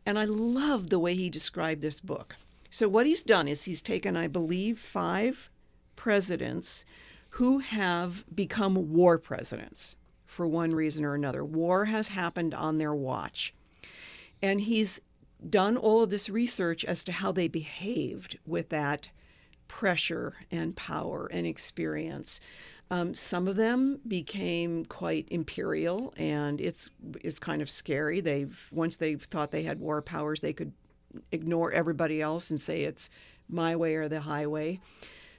[0.05, 2.35] And I loved the way he described this book.
[2.69, 5.49] So, what he's done is he's taken, I believe, five
[5.97, 6.85] presidents
[7.31, 11.43] who have become war presidents for one reason or another.
[11.43, 13.53] War has happened on their watch.
[14.41, 15.01] And he's
[15.49, 19.09] done all of this research as to how they behaved with that
[19.67, 22.39] pressure and power and experience.
[22.89, 26.89] Um, some of them became quite imperial, and it's
[27.21, 28.21] it's kind of scary.
[28.21, 30.71] They've once they thought they had war powers, they could
[31.31, 33.09] ignore everybody else and say it's
[33.49, 34.79] my way or the highway.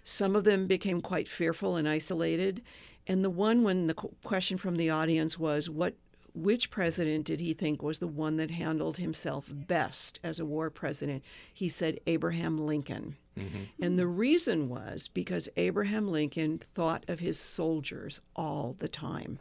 [0.09, 2.63] Some of them became quite fearful and isolated.
[3.07, 5.97] And the one when the question from the audience was what
[6.35, 10.71] which president did he think was the one that handled himself best as a war
[10.71, 11.23] president?
[11.53, 13.17] He said Abraham Lincoln.
[13.37, 13.65] Mm-hmm.
[13.83, 19.41] And the reason was because Abraham Lincoln thought of his soldiers all the time.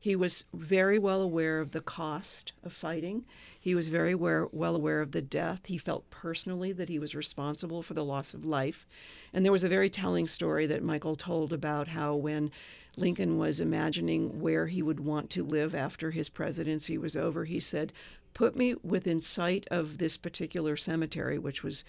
[0.00, 3.24] He was very well aware of the cost of fighting.
[3.58, 5.66] He was very aware, well aware of the death.
[5.66, 8.86] He felt personally that he was responsible for the loss of life.
[9.32, 12.50] And there was a very telling story that Michael told about how when
[12.96, 17.60] Lincoln was imagining where he would want to live after his presidency was over, he
[17.60, 17.92] said,
[18.34, 21.84] Put me within sight of this particular cemetery, which was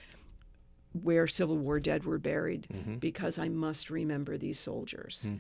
[1.04, 2.96] where Civil War dead were buried, mm-hmm.
[2.96, 5.24] because I must remember these soldiers.
[5.24, 5.36] Hmm.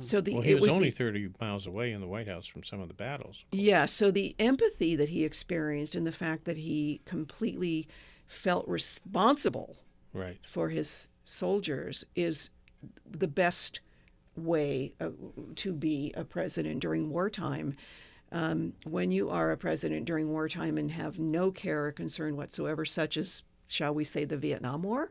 [0.00, 2.28] So the Well, he it was, was only the, 30 miles away in the White
[2.28, 3.44] House from some of the battles.
[3.52, 7.88] yeah, so the empathy that he experienced and the fact that he completely
[8.28, 9.76] felt responsible
[10.12, 10.38] Right.
[10.46, 12.50] for his soldiers is
[13.10, 13.80] the best
[14.36, 15.10] way uh,
[15.56, 17.74] to be a president during wartime.
[18.32, 22.84] Um, when you are a president during wartime and have no care or concern whatsoever,
[22.84, 25.10] such as, shall we say, the Vietnam War,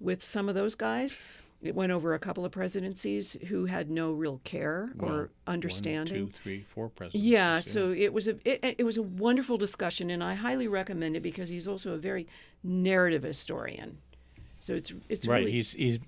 [0.00, 1.18] with some of those guys,
[1.66, 6.24] it went over a couple of presidencies who had no real care Well, or understanding.
[6.24, 7.24] One, two, three, four presidents.
[7.24, 11.16] Yeah, so it was a it, it was a wonderful discussion, and I highly recommend
[11.16, 12.26] it because he's also a very
[12.62, 13.98] narrative historian.
[14.60, 15.40] So it's it's right.
[15.40, 15.98] really He's he's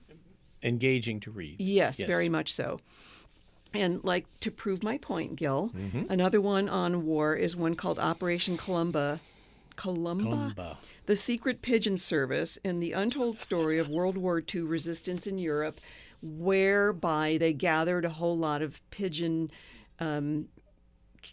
[0.63, 1.57] engaging to read.
[1.61, 2.81] yes, very much so.
[3.75, 6.05] And like to prove my point, Gil, Mm-hmm.
[6.11, 9.21] another one on war is one called Operation Columba.
[9.77, 10.25] Columba?
[10.25, 10.79] Columba.
[11.09, 15.81] The Secret Pigeon Service and the untold story of World War II resistance in Europe,
[16.21, 19.51] whereby they gathered a whole lot of pigeon.
[20.01, 20.49] Um,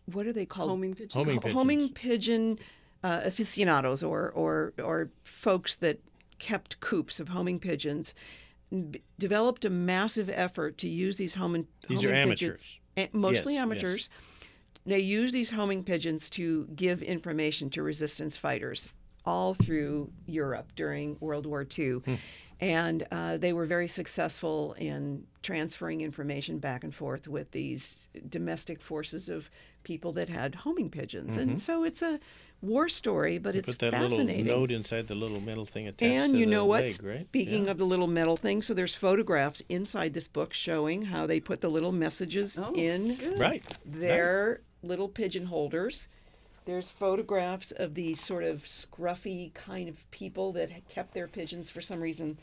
[0.06, 0.70] what are they called?
[0.70, 1.14] Homing pigeons.
[1.14, 2.58] Homing Ho- homing pigeon
[3.04, 6.00] uh, aficionados or, or or folks that
[6.40, 8.14] kept coops of homing pigeons
[8.92, 12.78] b- developed a massive effort to use these homing These are amateurs.
[12.96, 13.62] pigeons, a- mostly Yes, yes.
[13.62, 14.10] amateurs.
[14.86, 18.90] They use these homing pigeons to give information to resistance fighters
[19.26, 21.94] all through Europe during World War II.
[21.96, 22.16] Hmm.
[22.62, 28.82] And uh, they were very successful in transferring information back and forth with these domestic
[28.82, 29.50] forces of
[29.84, 31.36] people that had homing pigeons.
[31.36, 32.18] And so it's a
[32.62, 33.72] war story, but it's Mm-hmm.
[33.72, 34.46] Put that fascinating.
[34.46, 36.86] little note inside the little metal thing attached And you know what?
[36.86, 37.26] leg, right?
[37.28, 37.72] Speaking Yeah.
[37.72, 41.60] of the little metal thing, so there's photographs inside this book showing how they put
[41.60, 43.64] the little messages Oh, in Right.
[43.86, 46.08] their little pigeon holders.
[46.66, 51.70] There's photographs of these sort of scruffy kind of people that had kept their pigeons
[51.70, 52.38] for some reason.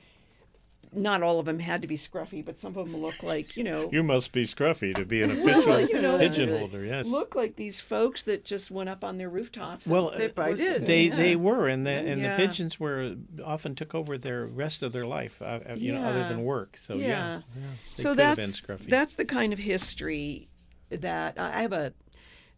[0.94, 3.64] Not all of them had to be scruffy, but some of them look like, you
[3.64, 6.84] know, You must be scruffy to be an official you know, pigeon holder.
[6.84, 7.06] Yes.
[7.08, 9.86] look like these folks that just went up on their rooftops.
[9.86, 10.84] and Well, They uh, did.
[10.84, 11.16] They Yeah.
[11.16, 12.36] they were, and the and Yeah.
[12.36, 16.02] the pigeons were often took over their rest of their life, uh, uh, you know,
[16.02, 16.76] other than work.
[16.76, 17.40] So yeah, Yeah.
[17.56, 17.62] yeah,
[17.94, 18.88] so could have been that's scruffy.
[18.90, 20.48] that's the kind of history
[20.90, 21.94] that I have a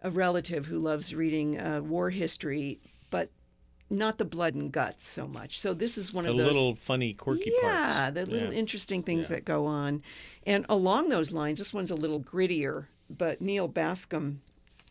[0.05, 2.79] a relative who loves reading uh, war history,
[3.11, 3.31] but
[3.91, 5.59] not the blood and guts so much.
[5.59, 7.65] So this is one The of those little funny, quirky parts.
[7.65, 8.15] yeah, parts.
[8.15, 8.59] the little Yeah.
[8.59, 9.37] interesting things Yeah.
[9.37, 10.03] that go on.
[10.47, 14.37] And along those lines, this one's a little grittier, but Neal Bascomb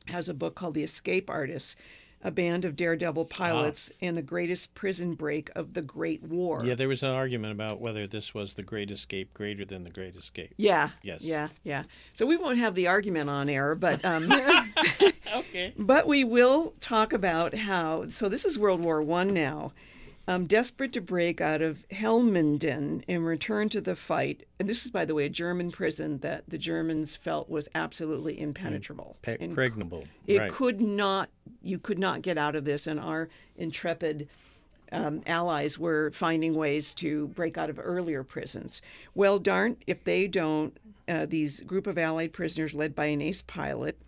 [0.08, 1.76] has a book called The Escape Artists,
[2.24, 6.64] a band of daredevil pilots and the greatest prison break of the Great War.
[6.64, 9.90] Yeah, there was an argument about whether this was the Great Escape greater than the
[9.90, 10.54] Great Escape.
[10.58, 10.90] Yeah.
[11.02, 11.22] Yes.
[11.22, 11.50] Yeah.
[11.64, 11.84] Yeah.
[12.16, 14.32] So we won't have the argument on air, but um,
[15.36, 15.74] Okay.
[15.78, 18.10] but we will talk about how.
[18.10, 19.74] So this is World War One now.
[20.26, 24.92] Um, desperate to break out of Holzminden and return to the fight, and this is,
[24.92, 29.18] by the way, a German prison that the Germans felt was absolutely impenetrable.
[29.22, 30.08] Pe- And pregnable.
[30.26, 30.50] it right.
[30.52, 31.30] could not,
[31.62, 34.30] you could not get out of this, and our intrepid
[34.94, 38.82] um, allies were finding ways to break out of earlier prisons.
[39.16, 40.78] Well, darn, if they don't,
[41.10, 44.00] uh, these group of Allied prisoners led by an ace pilot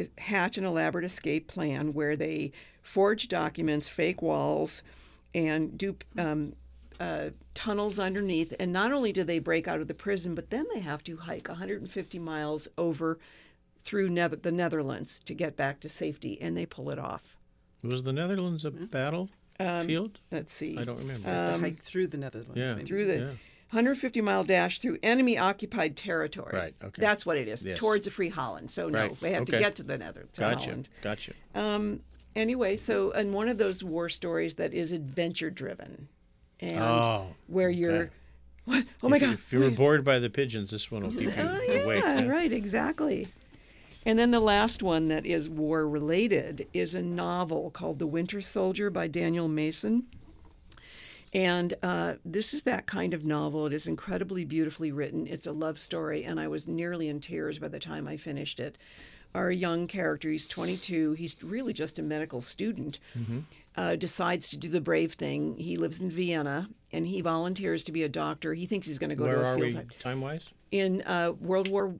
[0.00, 2.50] uh, hatch an elaborate escape plan where they
[2.82, 4.82] forge documents, fake walls,
[5.34, 6.54] and do um,
[7.00, 8.52] uh, tunnels underneath.
[8.60, 11.16] And not only do they break out of the prison, but then they have to
[11.16, 13.18] hike 150 miles over
[13.84, 17.36] through Nether- the Netherlands to get back to safety, and they pull it off.
[17.82, 18.84] Was the Netherlands a Hmm?
[18.86, 19.28] battle
[19.58, 20.20] Um, field?
[20.30, 20.76] Let's see.
[20.78, 21.28] I don't remember.
[21.28, 22.52] to hike through the Netherlands.
[22.56, 22.74] yeah.
[22.74, 22.84] maybe.
[22.86, 23.30] Through the Yeah.
[23.70, 26.52] 150 mile dash through enemy occupied territory.
[26.56, 27.00] Right, okay.
[27.00, 27.64] That's what it is.
[27.64, 27.78] Yes.
[27.78, 28.70] Towards the Free Holland.
[28.70, 30.38] So no, Right, they have to get to the Netherlands.
[30.38, 30.58] Gotcha.
[30.60, 30.88] Holland.
[31.02, 31.32] Gotcha.
[31.54, 32.00] Um,
[32.36, 36.08] anyway, so and one of those war stories that is adventure driven,
[36.60, 38.10] and Oh, where you're,
[38.64, 38.84] what?
[39.02, 39.34] Oh my if, you- god!
[39.34, 42.04] If you were bored by the pigeons, this one will keep you Oh yeah, awake.
[42.04, 42.26] yeah.
[42.26, 43.28] right, exactly.
[44.04, 48.40] And then the last one that is war related is a novel called The Winter
[48.40, 50.04] Soldier by Daniel Mason.
[51.32, 53.66] And uh, this is that kind of novel.
[53.66, 55.26] It is incredibly beautifully written.
[55.26, 58.60] It's a love story, and I was nearly in tears by the time I finished
[58.60, 58.76] it.
[59.34, 63.38] Our young character, he's 22, he's really just a medical student, Mm-hmm.
[63.76, 65.56] uh, decides to do the brave thing.
[65.56, 68.52] He lives in Vienna, and he volunteers to be a doctor.
[68.52, 70.44] He thinks he's going to go Where to a are field we time wise?
[70.70, 71.94] in uh, World War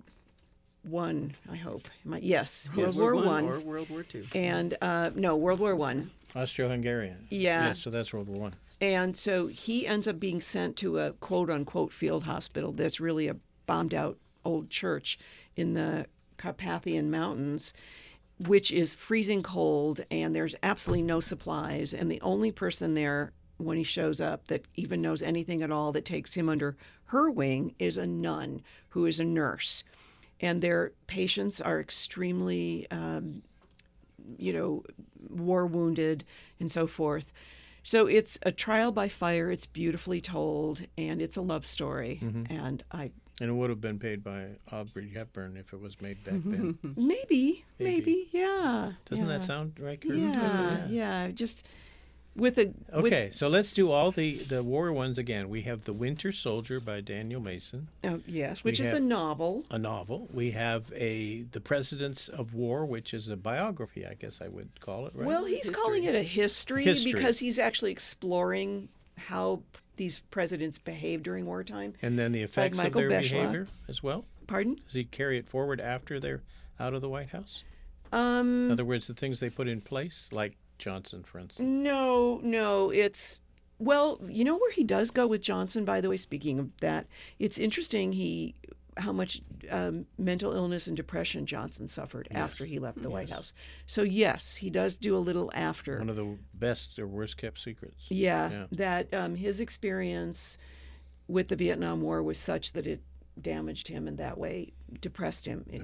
[0.83, 1.33] One.
[1.51, 1.89] I hope.
[2.05, 4.25] Am I- yes, World War War One, or World War Two.
[4.35, 6.11] and uh, no, World War One.
[6.35, 7.27] Austro-Hungarian.
[7.31, 7.67] Yeah.
[7.69, 7.73] Yeah.
[7.75, 8.55] So that's World War One.
[8.81, 13.29] And so he ends up being sent to a quote unquote field hospital that's really
[13.29, 15.19] a bombed out old church
[15.57, 16.07] in the
[16.43, 17.73] Carpathian Mountains,
[18.47, 21.95] which is freezing cold and there's absolutely no supplies.
[21.95, 25.93] And the only person there when he shows up that even knows anything at all
[25.93, 29.85] that takes him under her wing is a nun who is a nurse.
[30.41, 33.43] And their patients are extremely um,
[34.37, 34.83] you know,
[35.29, 36.25] war wounded
[36.59, 37.33] and so forth.
[37.85, 39.51] So it's a trial by fire.
[39.51, 42.19] It's beautifully told, and it's a love story.
[42.51, 43.11] And I
[43.43, 46.79] And it would have been paid by Aubrey Hepburn if it was made back then.
[46.97, 47.91] maybe, Maybe.
[47.99, 48.93] maybe, yeah.
[49.11, 49.39] Doesn't yeah.
[49.39, 50.01] that sound right?
[50.01, 50.15] Kurt?
[50.17, 51.29] Yeah, yeah.
[51.33, 51.67] Just
[52.37, 55.49] with a with- Okay, so let's do all the the war ones again.
[55.49, 59.65] We have The Winter Soldier by Daniel Mason, oh, yes, which We is a novel.
[59.73, 60.29] a novel.
[60.33, 64.69] We have a The Presidents of War, which is a biography, I guess I would
[64.79, 65.27] call it, right?
[65.27, 67.13] Well, he's calling it a history, History.
[67.13, 68.89] because he's actually exploring
[69.19, 69.63] how
[69.97, 71.95] these presidents behaved during wartime.
[72.03, 74.25] and then the effects of Michael their behavior as well.
[74.47, 74.77] Pardon?
[74.87, 76.43] Does he carry it forward after they're
[76.81, 77.63] out of the White House?
[78.13, 81.67] Um, In other words, the things they put in place, like Johnson, for instance.
[81.67, 83.41] No, no, it's
[83.79, 85.85] well, you know where he does go with Johnson.
[85.85, 87.07] By the way, speaking of that,
[87.39, 88.13] it's interesting.
[88.13, 88.55] He
[88.97, 89.41] how much
[89.71, 93.53] um, mental illness and depression Johnson suffered after he left the White House.
[93.87, 95.99] So yes, he does do a little after.
[95.99, 98.05] One of the best or worst kept secrets.
[98.09, 98.67] yeah, Yeah.
[98.73, 100.59] that um, his experience
[101.29, 103.01] with the Vietnam War was such that it
[103.41, 105.83] damaged him in that way, depressed him, It-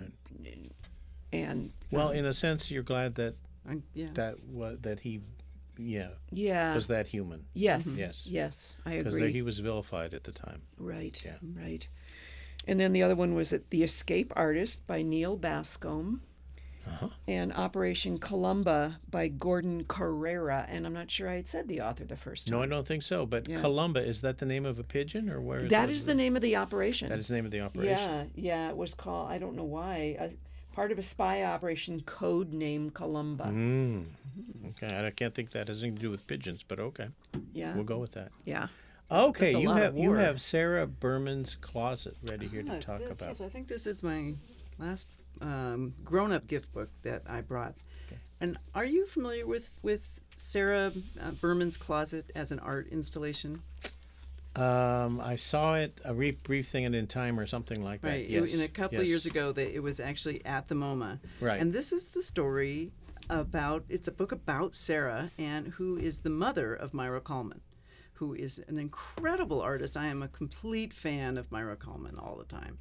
[1.32, 3.34] and Well, in a sense, you're glad that
[3.68, 4.08] I, yeah.
[4.14, 5.20] that was that he,
[5.76, 8.26] yeah, yeah, was that human yes, Yes.
[8.26, 10.62] yes, I agree because he was vilified at the time.
[10.78, 11.20] Right.
[11.24, 11.36] Yeah.
[11.54, 11.86] Right.
[12.68, 16.20] And then the other one was The Escape Artist by Neal Bascomb.
[16.86, 17.08] Uh-huh.
[17.26, 20.64] And Operation Columba by Gordon Corera.
[20.68, 22.56] And I'm not sure I had said the author the first time.
[22.56, 23.26] No, I don't think so.
[23.26, 23.60] But Yeah.
[23.60, 25.68] Columba is that the name of a pigeon or where?
[25.68, 27.08] that is the name of the operation.
[27.10, 27.96] That is the name of the operation.
[27.98, 28.68] Yeah, yeah.
[28.70, 30.30] It was called, I don't know why, a,
[30.74, 33.44] part of a spy operation code name Columba.
[33.44, 34.06] Mm.
[34.70, 37.08] Okay, I can't think that has anything to do with pigeons, but okay,
[37.52, 37.74] Yeah.
[37.74, 38.30] we'll go with that.
[38.44, 38.68] Yeah.
[39.10, 42.76] Okay, that's a you lot of have you have Sarah Berman's closet ready here to
[42.76, 43.30] Ah, talk this about.
[43.32, 44.34] is- I think this is my
[44.78, 45.08] last
[45.40, 47.74] um, grown-up gift book that I brought.
[48.40, 53.62] And are you familiar with with Sarah uh, Berman's closet as an art installation?
[54.54, 58.08] Um, I saw it a brief, brief thing in Time or something like that.
[58.08, 58.24] Right.
[58.24, 58.54] It- Yes.
[58.54, 59.02] in a couple yes.
[59.02, 61.18] of years ago, that it was actually at the MoMA.
[61.40, 61.60] Right.
[61.60, 62.92] And this is the story
[63.30, 63.84] about.
[63.88, 67.60] It's a book about Sarah, and who is the mother of Maira Kalman,
[68.18, 69.96] who is an incredible artist.
[69.96, 72.78] I am a complete fan of Maira Kalman all the time.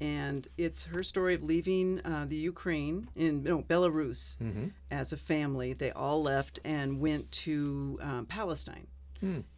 [0.00, 4.66] And it's her story of leaving uh, the Ukraine in no Belarus Mm-hmm.
[4.90, 5.72] as a family.
[5.72, 8.86] They all left and went to um, Palestine,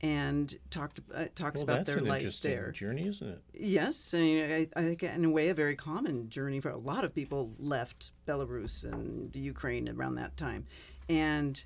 [0.00, 1.66] and talked uh, talks Hmm.
[1.66, 2.70] Well, about their life there.
[2.72, 3.42] journey, isn't it?
[3.52, 6.78] Yes, I, mean, I, I think in a way a very common journey for a
[6.78, 10.66] lot of people left Belarus and the Ukraine around that time,
[11.10, 11.62] and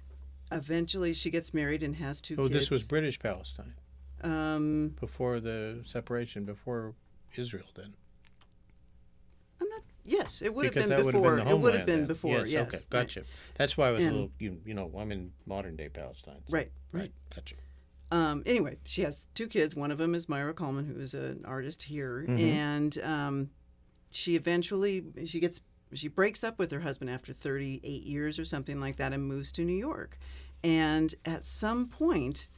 [0.54, 2.54] eventually she gets married and has two Oh, kids.
[2.54, 3.74] Oh, this was British Palestine
[4.22, 6.94] Um, before the separation, before
[7.36, 7.66] Israel.
[7.74, 7.94] Then
[9.60, 9.82] I'm not.
[10.04, 11.36] Yes, it would have because been that would have before.
[11.36, 12.06] been the it would have been then.
[12.06, 12.38] before.
[12.40, 12.90] Yes, Yes, okay, right.
[12.90, 13.22] gotcha.
[13.56, 14.30] That's why I was a little.
[14.38, 16.42] You, you know, I'm in modern day Palestine.
[16.46, 17.12] so- Right, right.
[17.34, 17.56] Gotcha.
[18.10, 19.74] Um, anyway, she has two kids.
[19.74, 22.38] One of them is Maira Kalman, who is an artist here, Mhm.
[22.38, 23.50] and um,
[24.10, 25.60] she eventually she gets
[25.92, 29.50] she breaks up with her husband after 38 years or something like that, and moves
[29.52, 30.18] to New York.
[30.64, 32.48] And at some point,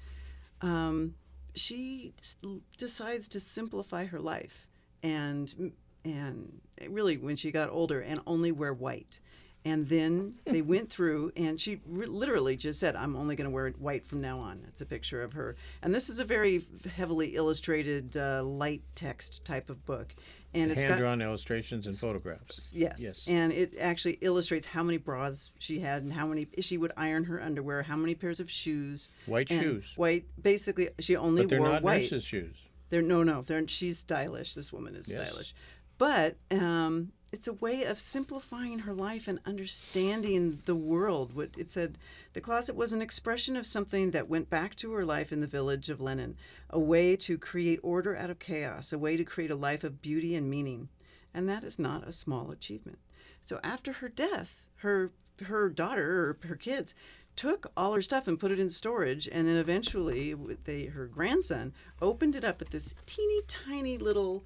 [0.62, 1.16] um,
[1.56, 2.36] she s-
[2.78, 4.66] decides to simplify her life,
[5.02, 5.72] and
[6.04, 9.18] and really when she got older, and only wear white.
[9.64, 13.70] And then they went through, and she literally just said, "I'm only going to wear
[13.70, 17.34] white from now on." It's a picture of her, and this is a very heavily
[17.34, 20.14] illustrated, uh, light text type of book,
[20.62, 22.72] and it's Hand drawn illustrations and photographs.
[22.74, 22.96] Yes.
[22.98, 23.24] Yes.
[23.28, 27.24] And it actually illustrates how many bras she had and how many she would iron
[27.24, 29.08] her underwear, how many pairs of shoes.
[29.26, 29.92] White shoes.
[29.96, 30.24] White.
[30.40, 32.02] Basically, she only But they're wore not white.
[32.02, 32.56] nurses' shoes.
[32.88, 33.42] They're no, no.
[33.42, 34.54] They're she's stylish.
[34.54, 35.28] This woman is Yes.
[35.28, 35.54] stylish,
[35.98, 41.34] but um, it's a way of simplifying her life and understanding the world.
[41.34, 41.98] What it said,
[42.34, 45.46] the closet was an expression of something that went back to her life in the
[45.46, 46.36] village of Lenin,
[46.70, 50.00] a way to create order out of chaos, a way to create a life of
[50.00, 50.88] beauty and meaning,
[51.34, 52.98] and that is not a small achievement.
[53.44, 55.10] So after her death, her
[55.44, 56.94] her daughter or her kids
[57.34, 61.74] took all her stuff and put it in storage and then eventually they her grandson
[62.00, 64.42] opened it up at this teeny tiny little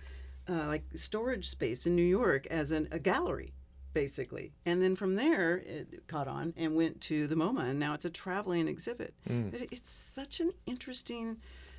[0.49, 3.53] uh, like storage space in New York as an, a gallery
[3.93, 4.53] basically.
[4.65, 8.05] And then from there it caught on and went to the MoMA and now it's
[8.05, 9.15] a traveling exhibit.
[9.27, 11.39] But it- it's such an interesting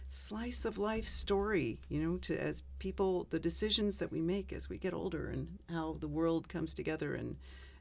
[0.09, 4.67] slice of life story you know to as people the decisions that we make as
[4.67, 7.37] we get older and how the world comes together and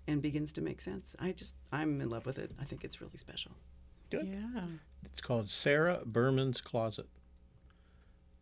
[0.06, 1.16] and begins to make sense.
[1.18, 2.52] I just i'm in love with it.
[2.60, 3.50] I think it's really special.
[4.10, 4.28] Good.
[4.28, 4.62] Yeah.
[5.04, 7.08] It's called Sarah Berman's Closet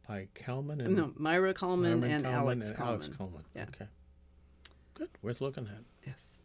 [0.09, 3.45] by Kalman and no Maira Kalman Norman and Kalman alex and coleman Alex Kalman.
[3.55, 3.67] Yeah.
[3.69, 3.87] Okay.
[4.95, 5.09] Good.
[5.23, 5.85] Worth looking at.
[6.07, 6.39] yes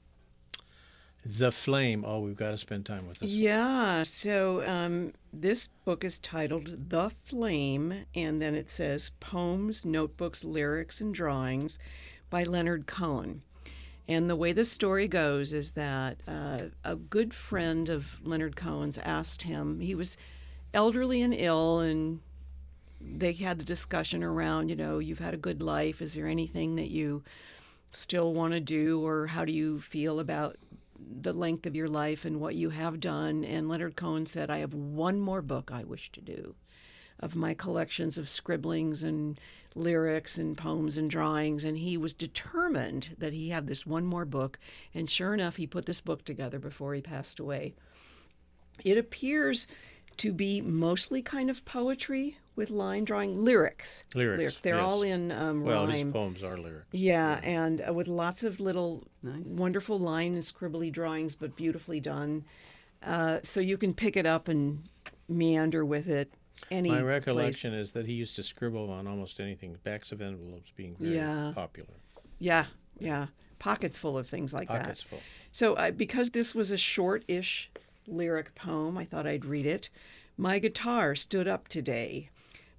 [1.26, 2.04] The Flame.
[2.06, 3.30] Oh, we've got to spend time with this.
[3.32, 3.40] one.
[3.40, 10.44] Yeah, so um, this book is titled The Flame, and then it says Poems, Notebooks,
[10.44, 11.80] Lyrics, and Drawings
[12.30, 13.42] by Leonard Cohen.
[14.08, 18.98] And the way the story goes is that uh, a good friend of Leonard Cohen's
[18.98, 20.18] asked him, he was
[20.74, 22.20] elderly and ill, and
[23.18, 26.02] they had the discussion around, you know, you've had a good life.
[26.02, 27.24] Is there anything that you
[27.92, 30.58] still want to do, or how do you feel about
[31.22, 33.44] the length of your life and what you have done.
[33.44, 36.56] And Leonard Cohen said, I have one more book I wish to do
[37.20, 39.40] of my collections of scribblings and
[39.76, 41.64] lyrics and poems and drawings.
[41.64, 44.60] And he was determined that he had this one more book.
[44.94, 47.74] And sure enough, he put this book together before he passed away.
[48.84, 49.68] It appears
[50.18, 54.04] to be mostly kind of poetry with line drawing lyrics.
[54.14, 54.84] Lyrics, They're yes.
[54.84, 56.86] all in um, Well, his poems are lyrics.
[56.92, 59.44] Yeah, and uh, with lots of little Nice.
[59.46, 62.44] wonderful line and scribbly drawings, but beautifully done.
[63.02, 64.84] Uh, so you can pick it up and
[65.28, 66.32] meander with it.
[66.70, 67.06] Any My place.
[67.06, 71.16] recollection is that he used to scribble on almost anything, backs of envelopes being very
[71.16, 71.52] Yeah.
[71.56, 71.90] popular.
[72.40, 72.66] Yeah,
[73.00, 73.28] yeah,
[73.60, 74.82] pockets full of things like that.
[74.84, 75.10] Pockets that.
[75.10, 75.20] full.
[75.52, 77.70] So uh, because this was a short-ish
[78.08, 79.90] lyric poem, I thought I'd read it.
[80.38, 82.30] My guitar stood up today.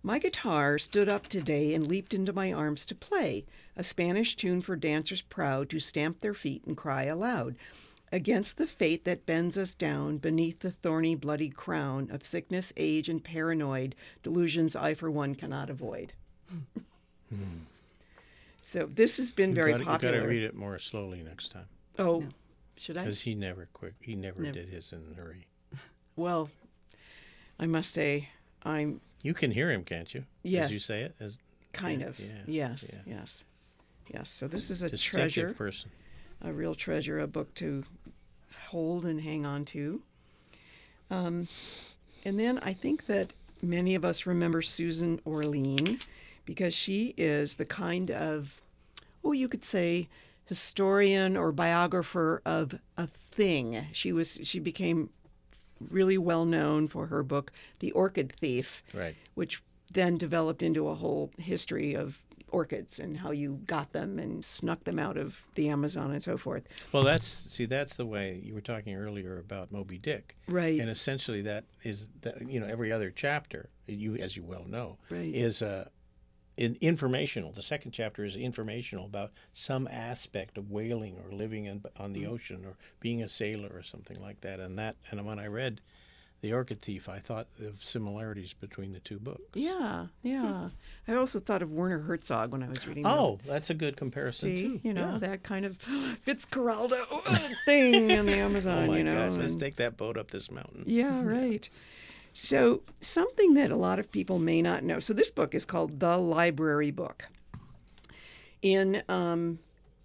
[0.03, 3.47] My guitar stood up today and leaped into my arms to play,
[3.77, 7.57] a Spanish tune for dancers proud to stamp their feet and cry aloud.
[8.13, 13.09] Against the fate that bends us down beneath the thorny, bloody crown of sickness, age,
[13.09, 16.13] and paranoid delusions I, for one, cannot avoid.
[17.31, 17.39] Hmm.
[18.67, 20.15] so this has been You very gotta, popular.
[20.15, 21.67] You got to read it more slowly next time
[21.99, 22.29] Oh, No.
[22.77, 23.03] Should I?
[23.03, 23.95] because he never quick.
[24.01, 24.55] He never, Never.
[24.55, 25.47] did his in a hurry.
[26.17, 26.51] Well,
[27.59, 28.29] I must say,
[28.63, 30.25] I'm You can hear him, can't you?
[30.43, 30.69] Yes.
[30.69, 31.39] As you say it, as
[31.73, 32.19] kind Yeah, of.
[32.21, 33.15] yeah, yes, yeah.
[33.17, 33.45] yes.
[34.13, 34.31] Yes.
[34.31, 35.91] So this is a treasure, person.
[36.43, 37.85] a real treasure, a book to
[38.69, 40.03] hold and hang on to.
[41.11, 41.49] Um,
[42.25, 46.01] and then I think that many of us remember Susan Orlean
[46.45, 48.61] because she is the kind of,
[49.25, 50.09] oh, you could say,
[50.47, 53.87] historian or biographer of a thing.
[53.93, 55.11] She was she became
[55.91, 59.17] really well known for her book The Orchid Thief, Right.
[59.35, 62.19] which then developed into a whole history of
[62.51, 66.37] orchids and how you got them and snuck them out of the Amazon and so
[66.39, 66.63] forth.
[66.93, 70.79] Well, that's see, that's the way you were talking earlier about Moby Dick, Right.
[70.81, 74.99] and essentially that is that you know every other chapter you as you well know
[75.11, 75.35] Right.
[75.35, 75.89] is uh,
[76.57, 77.53] in, informational.
[77.53, 82.25] The second chapter is informational about some aspect of whaling or living in, on the
[82.25, 82.31] mm.
[82.31, 84.61] ocean or being a sailor or something like that.
[84.61, 85.81] And that and when I read
[86.45, 89.41] the Orchid Thief, I thought of similarities between the two books.
[89.55, 90.69] Yeah, yeah.
[91.07, 91.11] Hmm.
[91.11, 93.05] I also thought of Werner Herzog when I was reading.
[93.05, 93.15] that.
[93.17, 94.81] Oh, that's a good comparison See, too.
[94.83, 95.19] you know Yeah.
[95.21, 95.79] that kind of
[96.27, 98.85] Fitzcarraldo thing in the Amazon.
[98.85, 100.85] Oh my you know, gosh, let's and- take that boat up this mountain.
[100.87, 101.67] Yeah, right.
[102.37, 104.99] So, something that a lot of people may not know.
[104.99, 107.29] So, this book is called The Library Book.
[108.61, 109.61] In, um,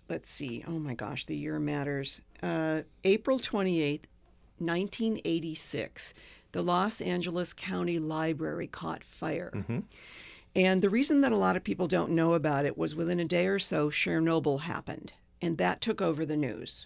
[0.10, 2.22] let's see, oh my gosh, the year matters.
[2.44, 4.04] Uh, April 28th,
[4.60, 6.14] 1986,
[6.52, 9.52] the Los Angeles County Library caught fire.
[10.56, 13.26] And the reason that a lot of people don't know about it was within a
[13.26, 16.86] day or so, Chernobyl happened, and that took over the news.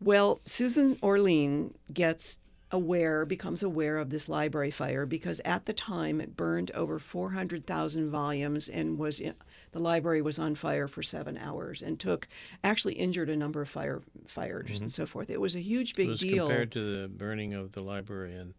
[0.00, 2.38] Well, Susan Orlean gets
[2.72, 8.10] aware, becomes aware of this library fire because at the time it burned over 400,000
[8.10, 9.34] volumes and was in,
[9.72, 12.26] the library was on fire for seven hours and took
[12.64, 15.30] actually injured a number of firefighters and so forth.
[15.30, 16.46] It was a huge big It was deal.
[16.46, 18.54] compared to the burning of the library in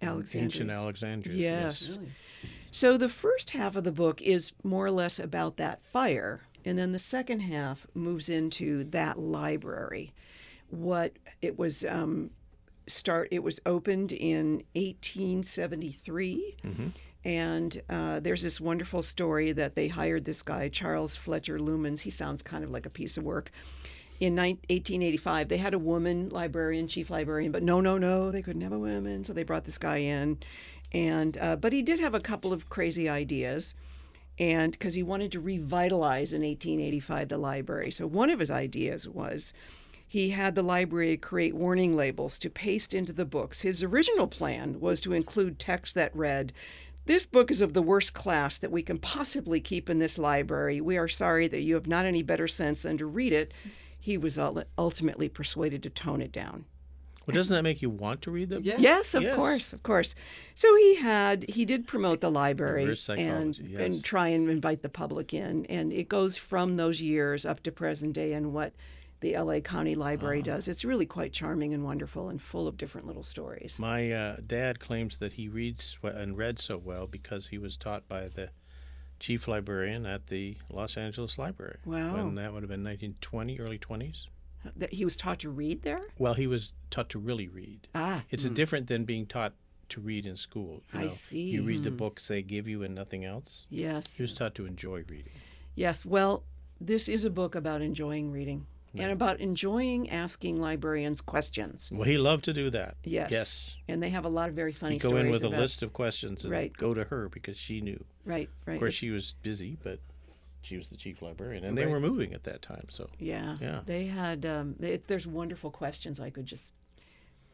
[0.00, 0.44] Alexandria.
[0.44, 1.36] ancient Alexandria.
[1.36, 1.96] Yes.
[1.96, 2.12] Really?
[2.70, 6.78] So the first half of the book is more or less about that fire, and
[6.78, 10.12] then the second half moves into that library.
[10.70, 12.30] What it was um,
[12.88, 13.28] start.
[13.30, 16.56] It was opened in 1873.
[17.24, 22.00] And uh, there's this wonderful story that they hired this guy, Charles Fletcher Lummis.
[22.00, 23.50] He sounds kind of like a piece of work.
[24.20, 28.42] In nine- 1885, they had a woman librarian, chief librarian, but no, no, no, they
[28.42, 29.24] couldn't have a woman.
[29.24, 30.38] So they brought this guy in.
[30.92, 33.74] And uh, but he did have a couple of crazy ideas,
[34.38, 37.90] and because he wanted to revitalize in 1885 the library.
[37.90, 39.52] So one of his ideas was
[40.08, 43.60] he had the library create warning labels to paste into the books.
[43.60, 46.54] His original plan was to include text that read,
[47.04, 50.80] This book is of the worst class that we can possibly keep in this library.
[50.80, 53.52] We are sorry that you have not any better sense than to read it.
[54.00, 54.38] He was
[54.78, 56.64] ultimately persuaded to tone it down.
[57.26, 58.62] Well, doesn't that make you want to read them?
[58.64, 58.76] Yeah.
[58.78, 59.36] Yes, of Yes.
[59.36, 60.14] course, of course.
[60.54, 63.80] So he had he did promote the library and yes.
[63.80, 67.72] and try and invite the public in, and it goes from those years up to
[67.72, 68.72] present day and what
[69.20, 69.60] the L.A.
[69.60, 70.52] County Library Uh-huh.
[70.56, 70.68] does.
[70.68, 73.76] It's really quite charming and wonderful and full of different little stories.
[73.78, 78.08] My uh, dad claims that he reads and read so well because he was taught
[78.08, 78.50] by the
[79.18, 81.78] chief librarian at the Los Angeles Library.
[81.84, 82.14] Wow.
[82.14, 84.26] When that would have been 1920, early 20s.
[84.76, 86.02] That he was taught to read there.
[86.18, 87.88] Well, he was taught to really read.
[87.94, 89.54] Ah, It's a different than being taught
[89.88, 90.82] to read in school.
[90.92, 91.42] You I see.
[91.50, 93.66] You read the books they give you and nothing else.
[93.70, 95.32] yes, He was taught to enjoy reading.
[95.74, 96.04] yes.
[96.04, 96.42] Well,
[96.80, 98.66] this is a book about enjoying reading
[98.96, 101.90] and about enjoying asking librarians questions.
[101.92, 102.96] Well, he loved to do that.
[103.04, 103.30] Yes.
[103.30, 103.76] Yes.
[103.88, 105.92] And they have a lot of very funny He'd go in with a list of
[105.92, 106.72] questions and Right.
[106.76, 108.02] go to her because she knew.
[108.24, 108.74] Right, right.
[108.74, 110.00] Of course, she was busy, but
[110.62, 112.86] she was the chief librarian, and they were moving at that time.
[112.90, 113.56] So Yeah.
[113.60, 113.80] Yeah.
[113.86, 116.74] They had, um, there's wonderful questions I could just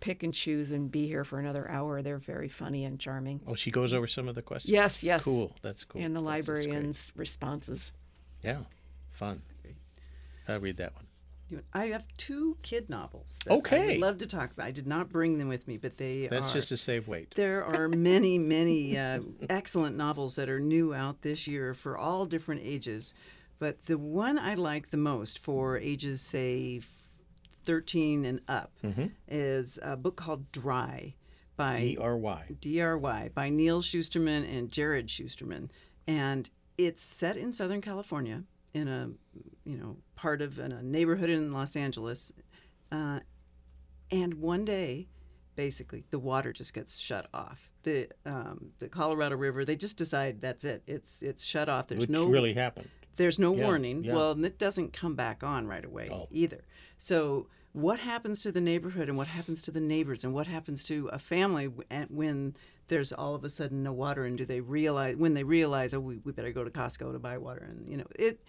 [0.00, 2.02] pick and choose and be here for another hour.
[2.02, 3.40] They're very funny and charming.
[3.46, 4.70] Oh, she goes over some of the questions.
[4.72, 5.22] Yes, yes.
[5.24, 5.54] Cool.
[5.62, 6.02] That's cool.
[6.02, 6.66] And the That's- that's great.
[6.68, 7.92] librarians' responses.
[8.42, 8.64] Yeah.
[9.12, 9.42] Fun.
[10.46, 11.06] I'll read that one.
[11.56, 13.38] You- I have two kid novels.
[13.48, 13.86] Okay.
[13.92, 14.66] would love to talk about.
[14.66, 16.54] I did not bring them with me, but they That's are.
[16.54, 17.34] just to save weight.
[17.36, 22.26] There are many, many uh, excellent novels that are new out this year for all
[22.26, 23.14] different ages.
[23.58, 26.80] But the one I like the most for ages, say,
[27.64, 28.72] 13 and up,
[29.28, 31.14] is a book called Dry
[31.56, 32.44] by D R Y.
[32.60, 35.70] DRY by Neal Shusterman and Jarrod Shusterman,
[36.06, 38.42] and it's set in Southern California
[38.74, 39.10] in a
[39.64, 42.32] you know part of in a neighborhood in Los Angeles,
[42.92, 43.20] uh,
[44.10, 45.08] and one day,
[45.56, 47.70] basically, the water just gets shut off.
[47.84, 50.82] The um, the Colorado River, they just decide that's it.
[50.86, 51.88] It's it's shut off.
[51.88, 52.88] There's Which no really happened.
[53.16, 54.04] there's no Yeah, warning.
[54.04, 54.14] yeah.
[54.14, 56.28] Well, and it doesn't come back on right away Oh.
[56.30, 56.64] either.
[56.98, 60.82] So, what happens to the neighborhood and what happens to the neighbors and what happens
[60.84, 61.66] to a family
[62.08, 62.54] when
[62.86, 65.98] there's all of a sudden no water and do they realize when they realize oh
[66.00, 68.40] we, we better go to Costco to buy water and you know it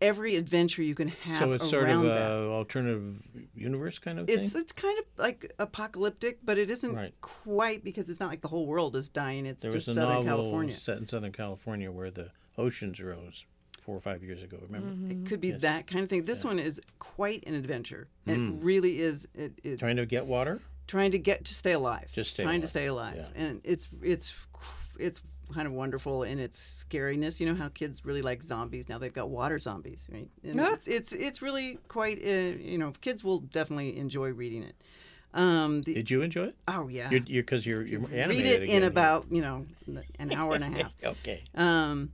[0.00, 3.20] every adventure you can have So it's sort of around a alternative
[3.56, 4.60] universe kind of It's thing.
[4.60, 7.12] it's kind of like apocalyptic, but it isn't Right.
[7.20, 9.44] quite because it's not like the whole world is dying.
[9.44, 10.72] It's There was just a Southern novel California.
[10.72, 13.44] set in Southern California where the oceans rose
[13.88, 14.58] four or five years ago.
[14.68, 15.62] Remember, It could be Yes.
[15.62, 16.26] that kind of thing.
[16.26, 18.06] This one is quite an adventure.
[18.26, 18.58] Mm.
[18.58, 19.26] It really is.
[19.34, 20.60] It, it trying to get water.
[20.86, 22.10] trying to get to stay alive.
[22.12, 22.62] Just stay trying alive.
[22.64, 23.42] to stay alive, Yeah.
[23.46, 24.34] and it's it's
[24.98, 25.22] it's
[25.54, 27.40] kind of wonderful in its scariness.
[27.40, 28.90] You know how kids really like zombies.
[28.90, 30.28] Now they've got water zombies, right?
[30.44, 30.74] And Yeah.
[30.74, 32.18] it's, it's it's really quite.
[32.22, 34.76] Uh, you know, kids will definitely enjoy reading it.
[35.32, 36.56] Um, the, Did you enjoy it?
[36.68, 38.86] oh yeah, because You're because you're, you're, read it again in here.
[38.86, 39.64] about you know
[40.18, 40.92] an hour and a half.
[41.04, 41.42] okay.
[41.54, 42.12] Um,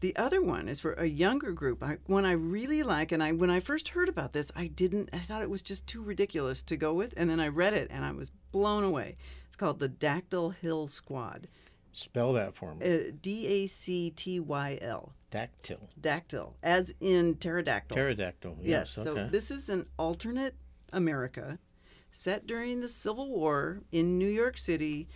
[0.00, 1.82] the other one is for a younger group.
[1.82, 5.10] I, one I really like, and I when I first heard about this, I didn't.
[5.12, 7.88] I thought it was just too ridiculous to go with, and then I read it,
[7.90, 9.16] and I was blown away.
[9.46, 11.48] It's called the Dactyl Hill Squad.
[11.92, 12.86] Spell that for me.
[12.86, 15.14] Uh, D A C T Y L.
[15.30, 15.88] Dactyl.
[16.00, 17.96] Dactyl, as in pterodactyl.
[17.96, 18.56] Pterodactyl.
[18.60, 18.94] Yes.
[18.96, 19.04] Yes.
[19.04, 20.54] So this is an alternate
[20.92, 21.58] America
[22.10, 25.08] set during the Civil War in New York City,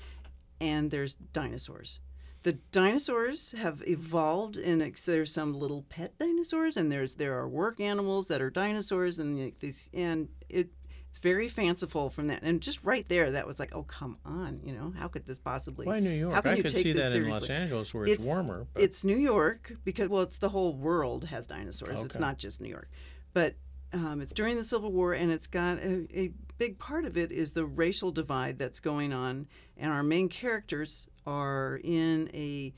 [0.61, 2.01] and there's dinosaurs.
[2.43, 7.79] The dinosaurs have evolved, and there's some little pet dinosaurs, and there's there are work
[7.79, 10.71] animals that are dinosaurs, and these and it
[11.09, 12.43] it's very fanciful from that.
[12.43, 15.39] And just right there, that was like, oh come on, you know, how could this
[15.39, 15.87] possibly?
[15.87, 16.35] Why New York?
[16.35, 17.49] How can I you could take see this that in Los?
[17.49, 18.67] Angeles where it's, warmer.
[18.73, 22.03] But It's New York because well, it's the whole world has dinosaurs.
[22.03, 22.91] It's not just New York,
[23.35, 23.55] but
[23.93, 27.31] um, it's during the Civil War, and it's got a, a big part of it
[27.31, 32.73] is the racial divide that's going on, and our main characters are in a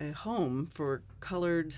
[0.00, 1.76] a home for colored.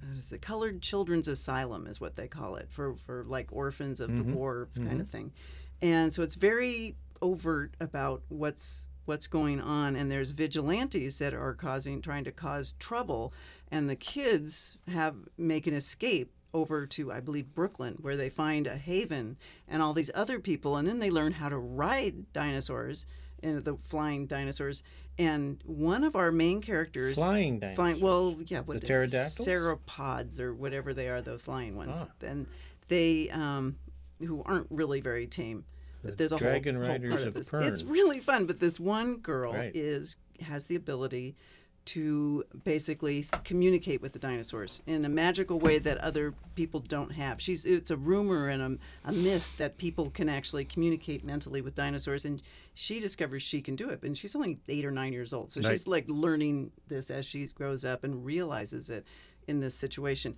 [0.00, 0.42] What is it?
[0.42, 4.34] Colored Children's Asylum is what they call it for for like orphans of the mm-hmm.
[4.34, 4.88] war mm-hmm.
[4.88, 5.32] kind of thing,
[5.80, 11.54] and so it's very overt about what's what's going on and there's vigilantes that are
[11.54, 13.32] causing trying to cause trouble
[13.70, 18.66] and the kids have make an escape over to I believe Brooklyn where they find
[18.66, 23.06] a haven and all these other people and then they learn how to ride dinosaurs
[23.42, 24.82] and the flying dinosaurs
[25.18, 27.76] and one of our main characters flying dinosaurs.
[27.76, 29.46] flying well yeah what The pterodactyls?
[29.46, 32.08] sauropods or whatever they are the flying ones Ah.
[32.22, 32.46] and
[32.88, 33.76] they um
[34.20, 35.64] who aren't really very tame
[36.04, 37.50] but there's a whole- Dragon whole, Riders part of of this.
[37.50, 37.62] Pern.
[37.64, 39.70] It's really fun, but this one girl Right.
[39.74, 41.36] is has the ability
[41.84, 47.40] to basically communicate with the dinosaurs in a magical way that other people don't have.
[47.40, 48.62] She's it's a rumor and
[49.04, 52.40] a, a myth that people can actually communicate mentally with dinosaurs, and
[52.74, 54.02] she discovers she can do it.
[54.02, 55.72] And she's only eight or nine years old, so Right.
[55.72, 59.06] she's like learning this as she grows up and realizes it
[59.48, 60.36] in this situation.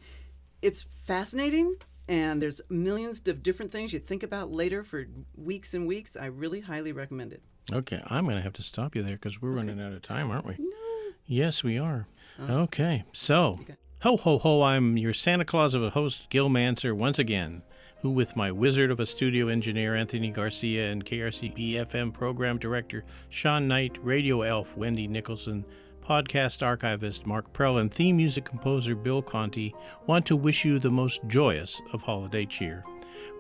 [0.63, 1.77] It's fascinating.
[2.07, 6.17] And there's millions of different things you think about later for weeks and weeks.
[6.17, 7.43] I really highly recommend it.
[7.73, 10.31] Okay, I'm going to have to stop you there because we're running out of time,
[10.31, 10.55] aren't we?
[10.59, 10.84] No.
[11.27, 12.07] Yes, we are.
[12.39, 13.59] Okay, so
[14.03, 14.63] ho ho ho!
[14.63, 17.63] I'm your Santa Claus of a host, Gil Mansergh, once again.
[18.01, 23.05] Who, with my wizard of a studio engineer Anthony Garcia and KRCB FM program director
[23.31, 25.65] Sean Knight, radio elf Wendy Nicholson,
[26.07, 29.75] podcast archivist Mark Prell, and theme music composer Bill Conti,
[30.07, 32.85] want to wish you the most joyous of holiday cheer.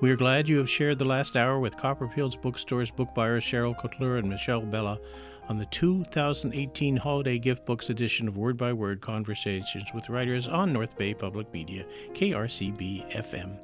[0.00, 3.78] We are glad you have shared the last hour with Copperfield's bookstores book buyers Cheryl
[3.78, 4.98] Cotleur and Michelle Bella
[5.48, 10.72] on the 2018 Holiday Gift Books edition of Word by Word Conversations with Writers on
[10.72, 13.58] North Bay Public Media, KRCB FM.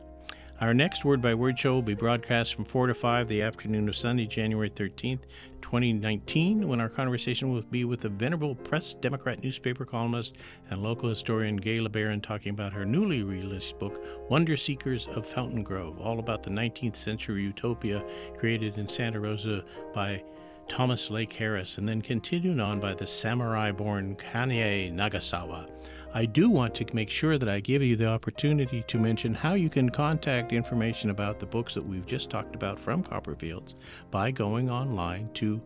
[0.60, 3.88] Our next Word by Word show will be broadcast from 4 to 5 the afternoon
[3.88, 5.22] of Sunday, January 13th,
[5.62, 10.36] 2019, when our conversation will be with the venerable Press Democrat newspaper columnist
[10.68, 15.62] and local historian Gay LeBaron talking about her newly released book, Wonder Seekers of Fountain
[15.62, 18.04] Grove, all about the 19th century utopia
[18.36, 19.64] created in Santa Rosa
[19.94, 20.22] by
[20.70, 25.68] Thomas Lake Harris, and then continued on by the samurai born Kanaye Nagasawa.
[26.14, 29.54] I do want to make sure that I give you the opportunity to mention how
[29.54, 33.74] you can contact information about the books that we've just talked about from Copperfields
[34.12, 35.60] by going online to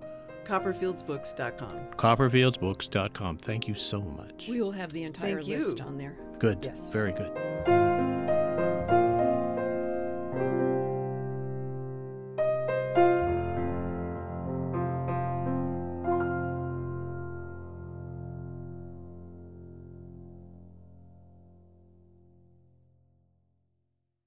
[0.46, 1.78] CopperfieldsBooks.com.
[1.96, 3.38] copperfieldsbooks.com.
[3.38, 4.48] Thank you so much.
[4.48, 5.58] We will have the entire Thank you.
[5.58, 6.16] list on there.
[6.38, 6.58] Good.
[6.62, 6.80] Yes.
[6.92, 7.83] Very good.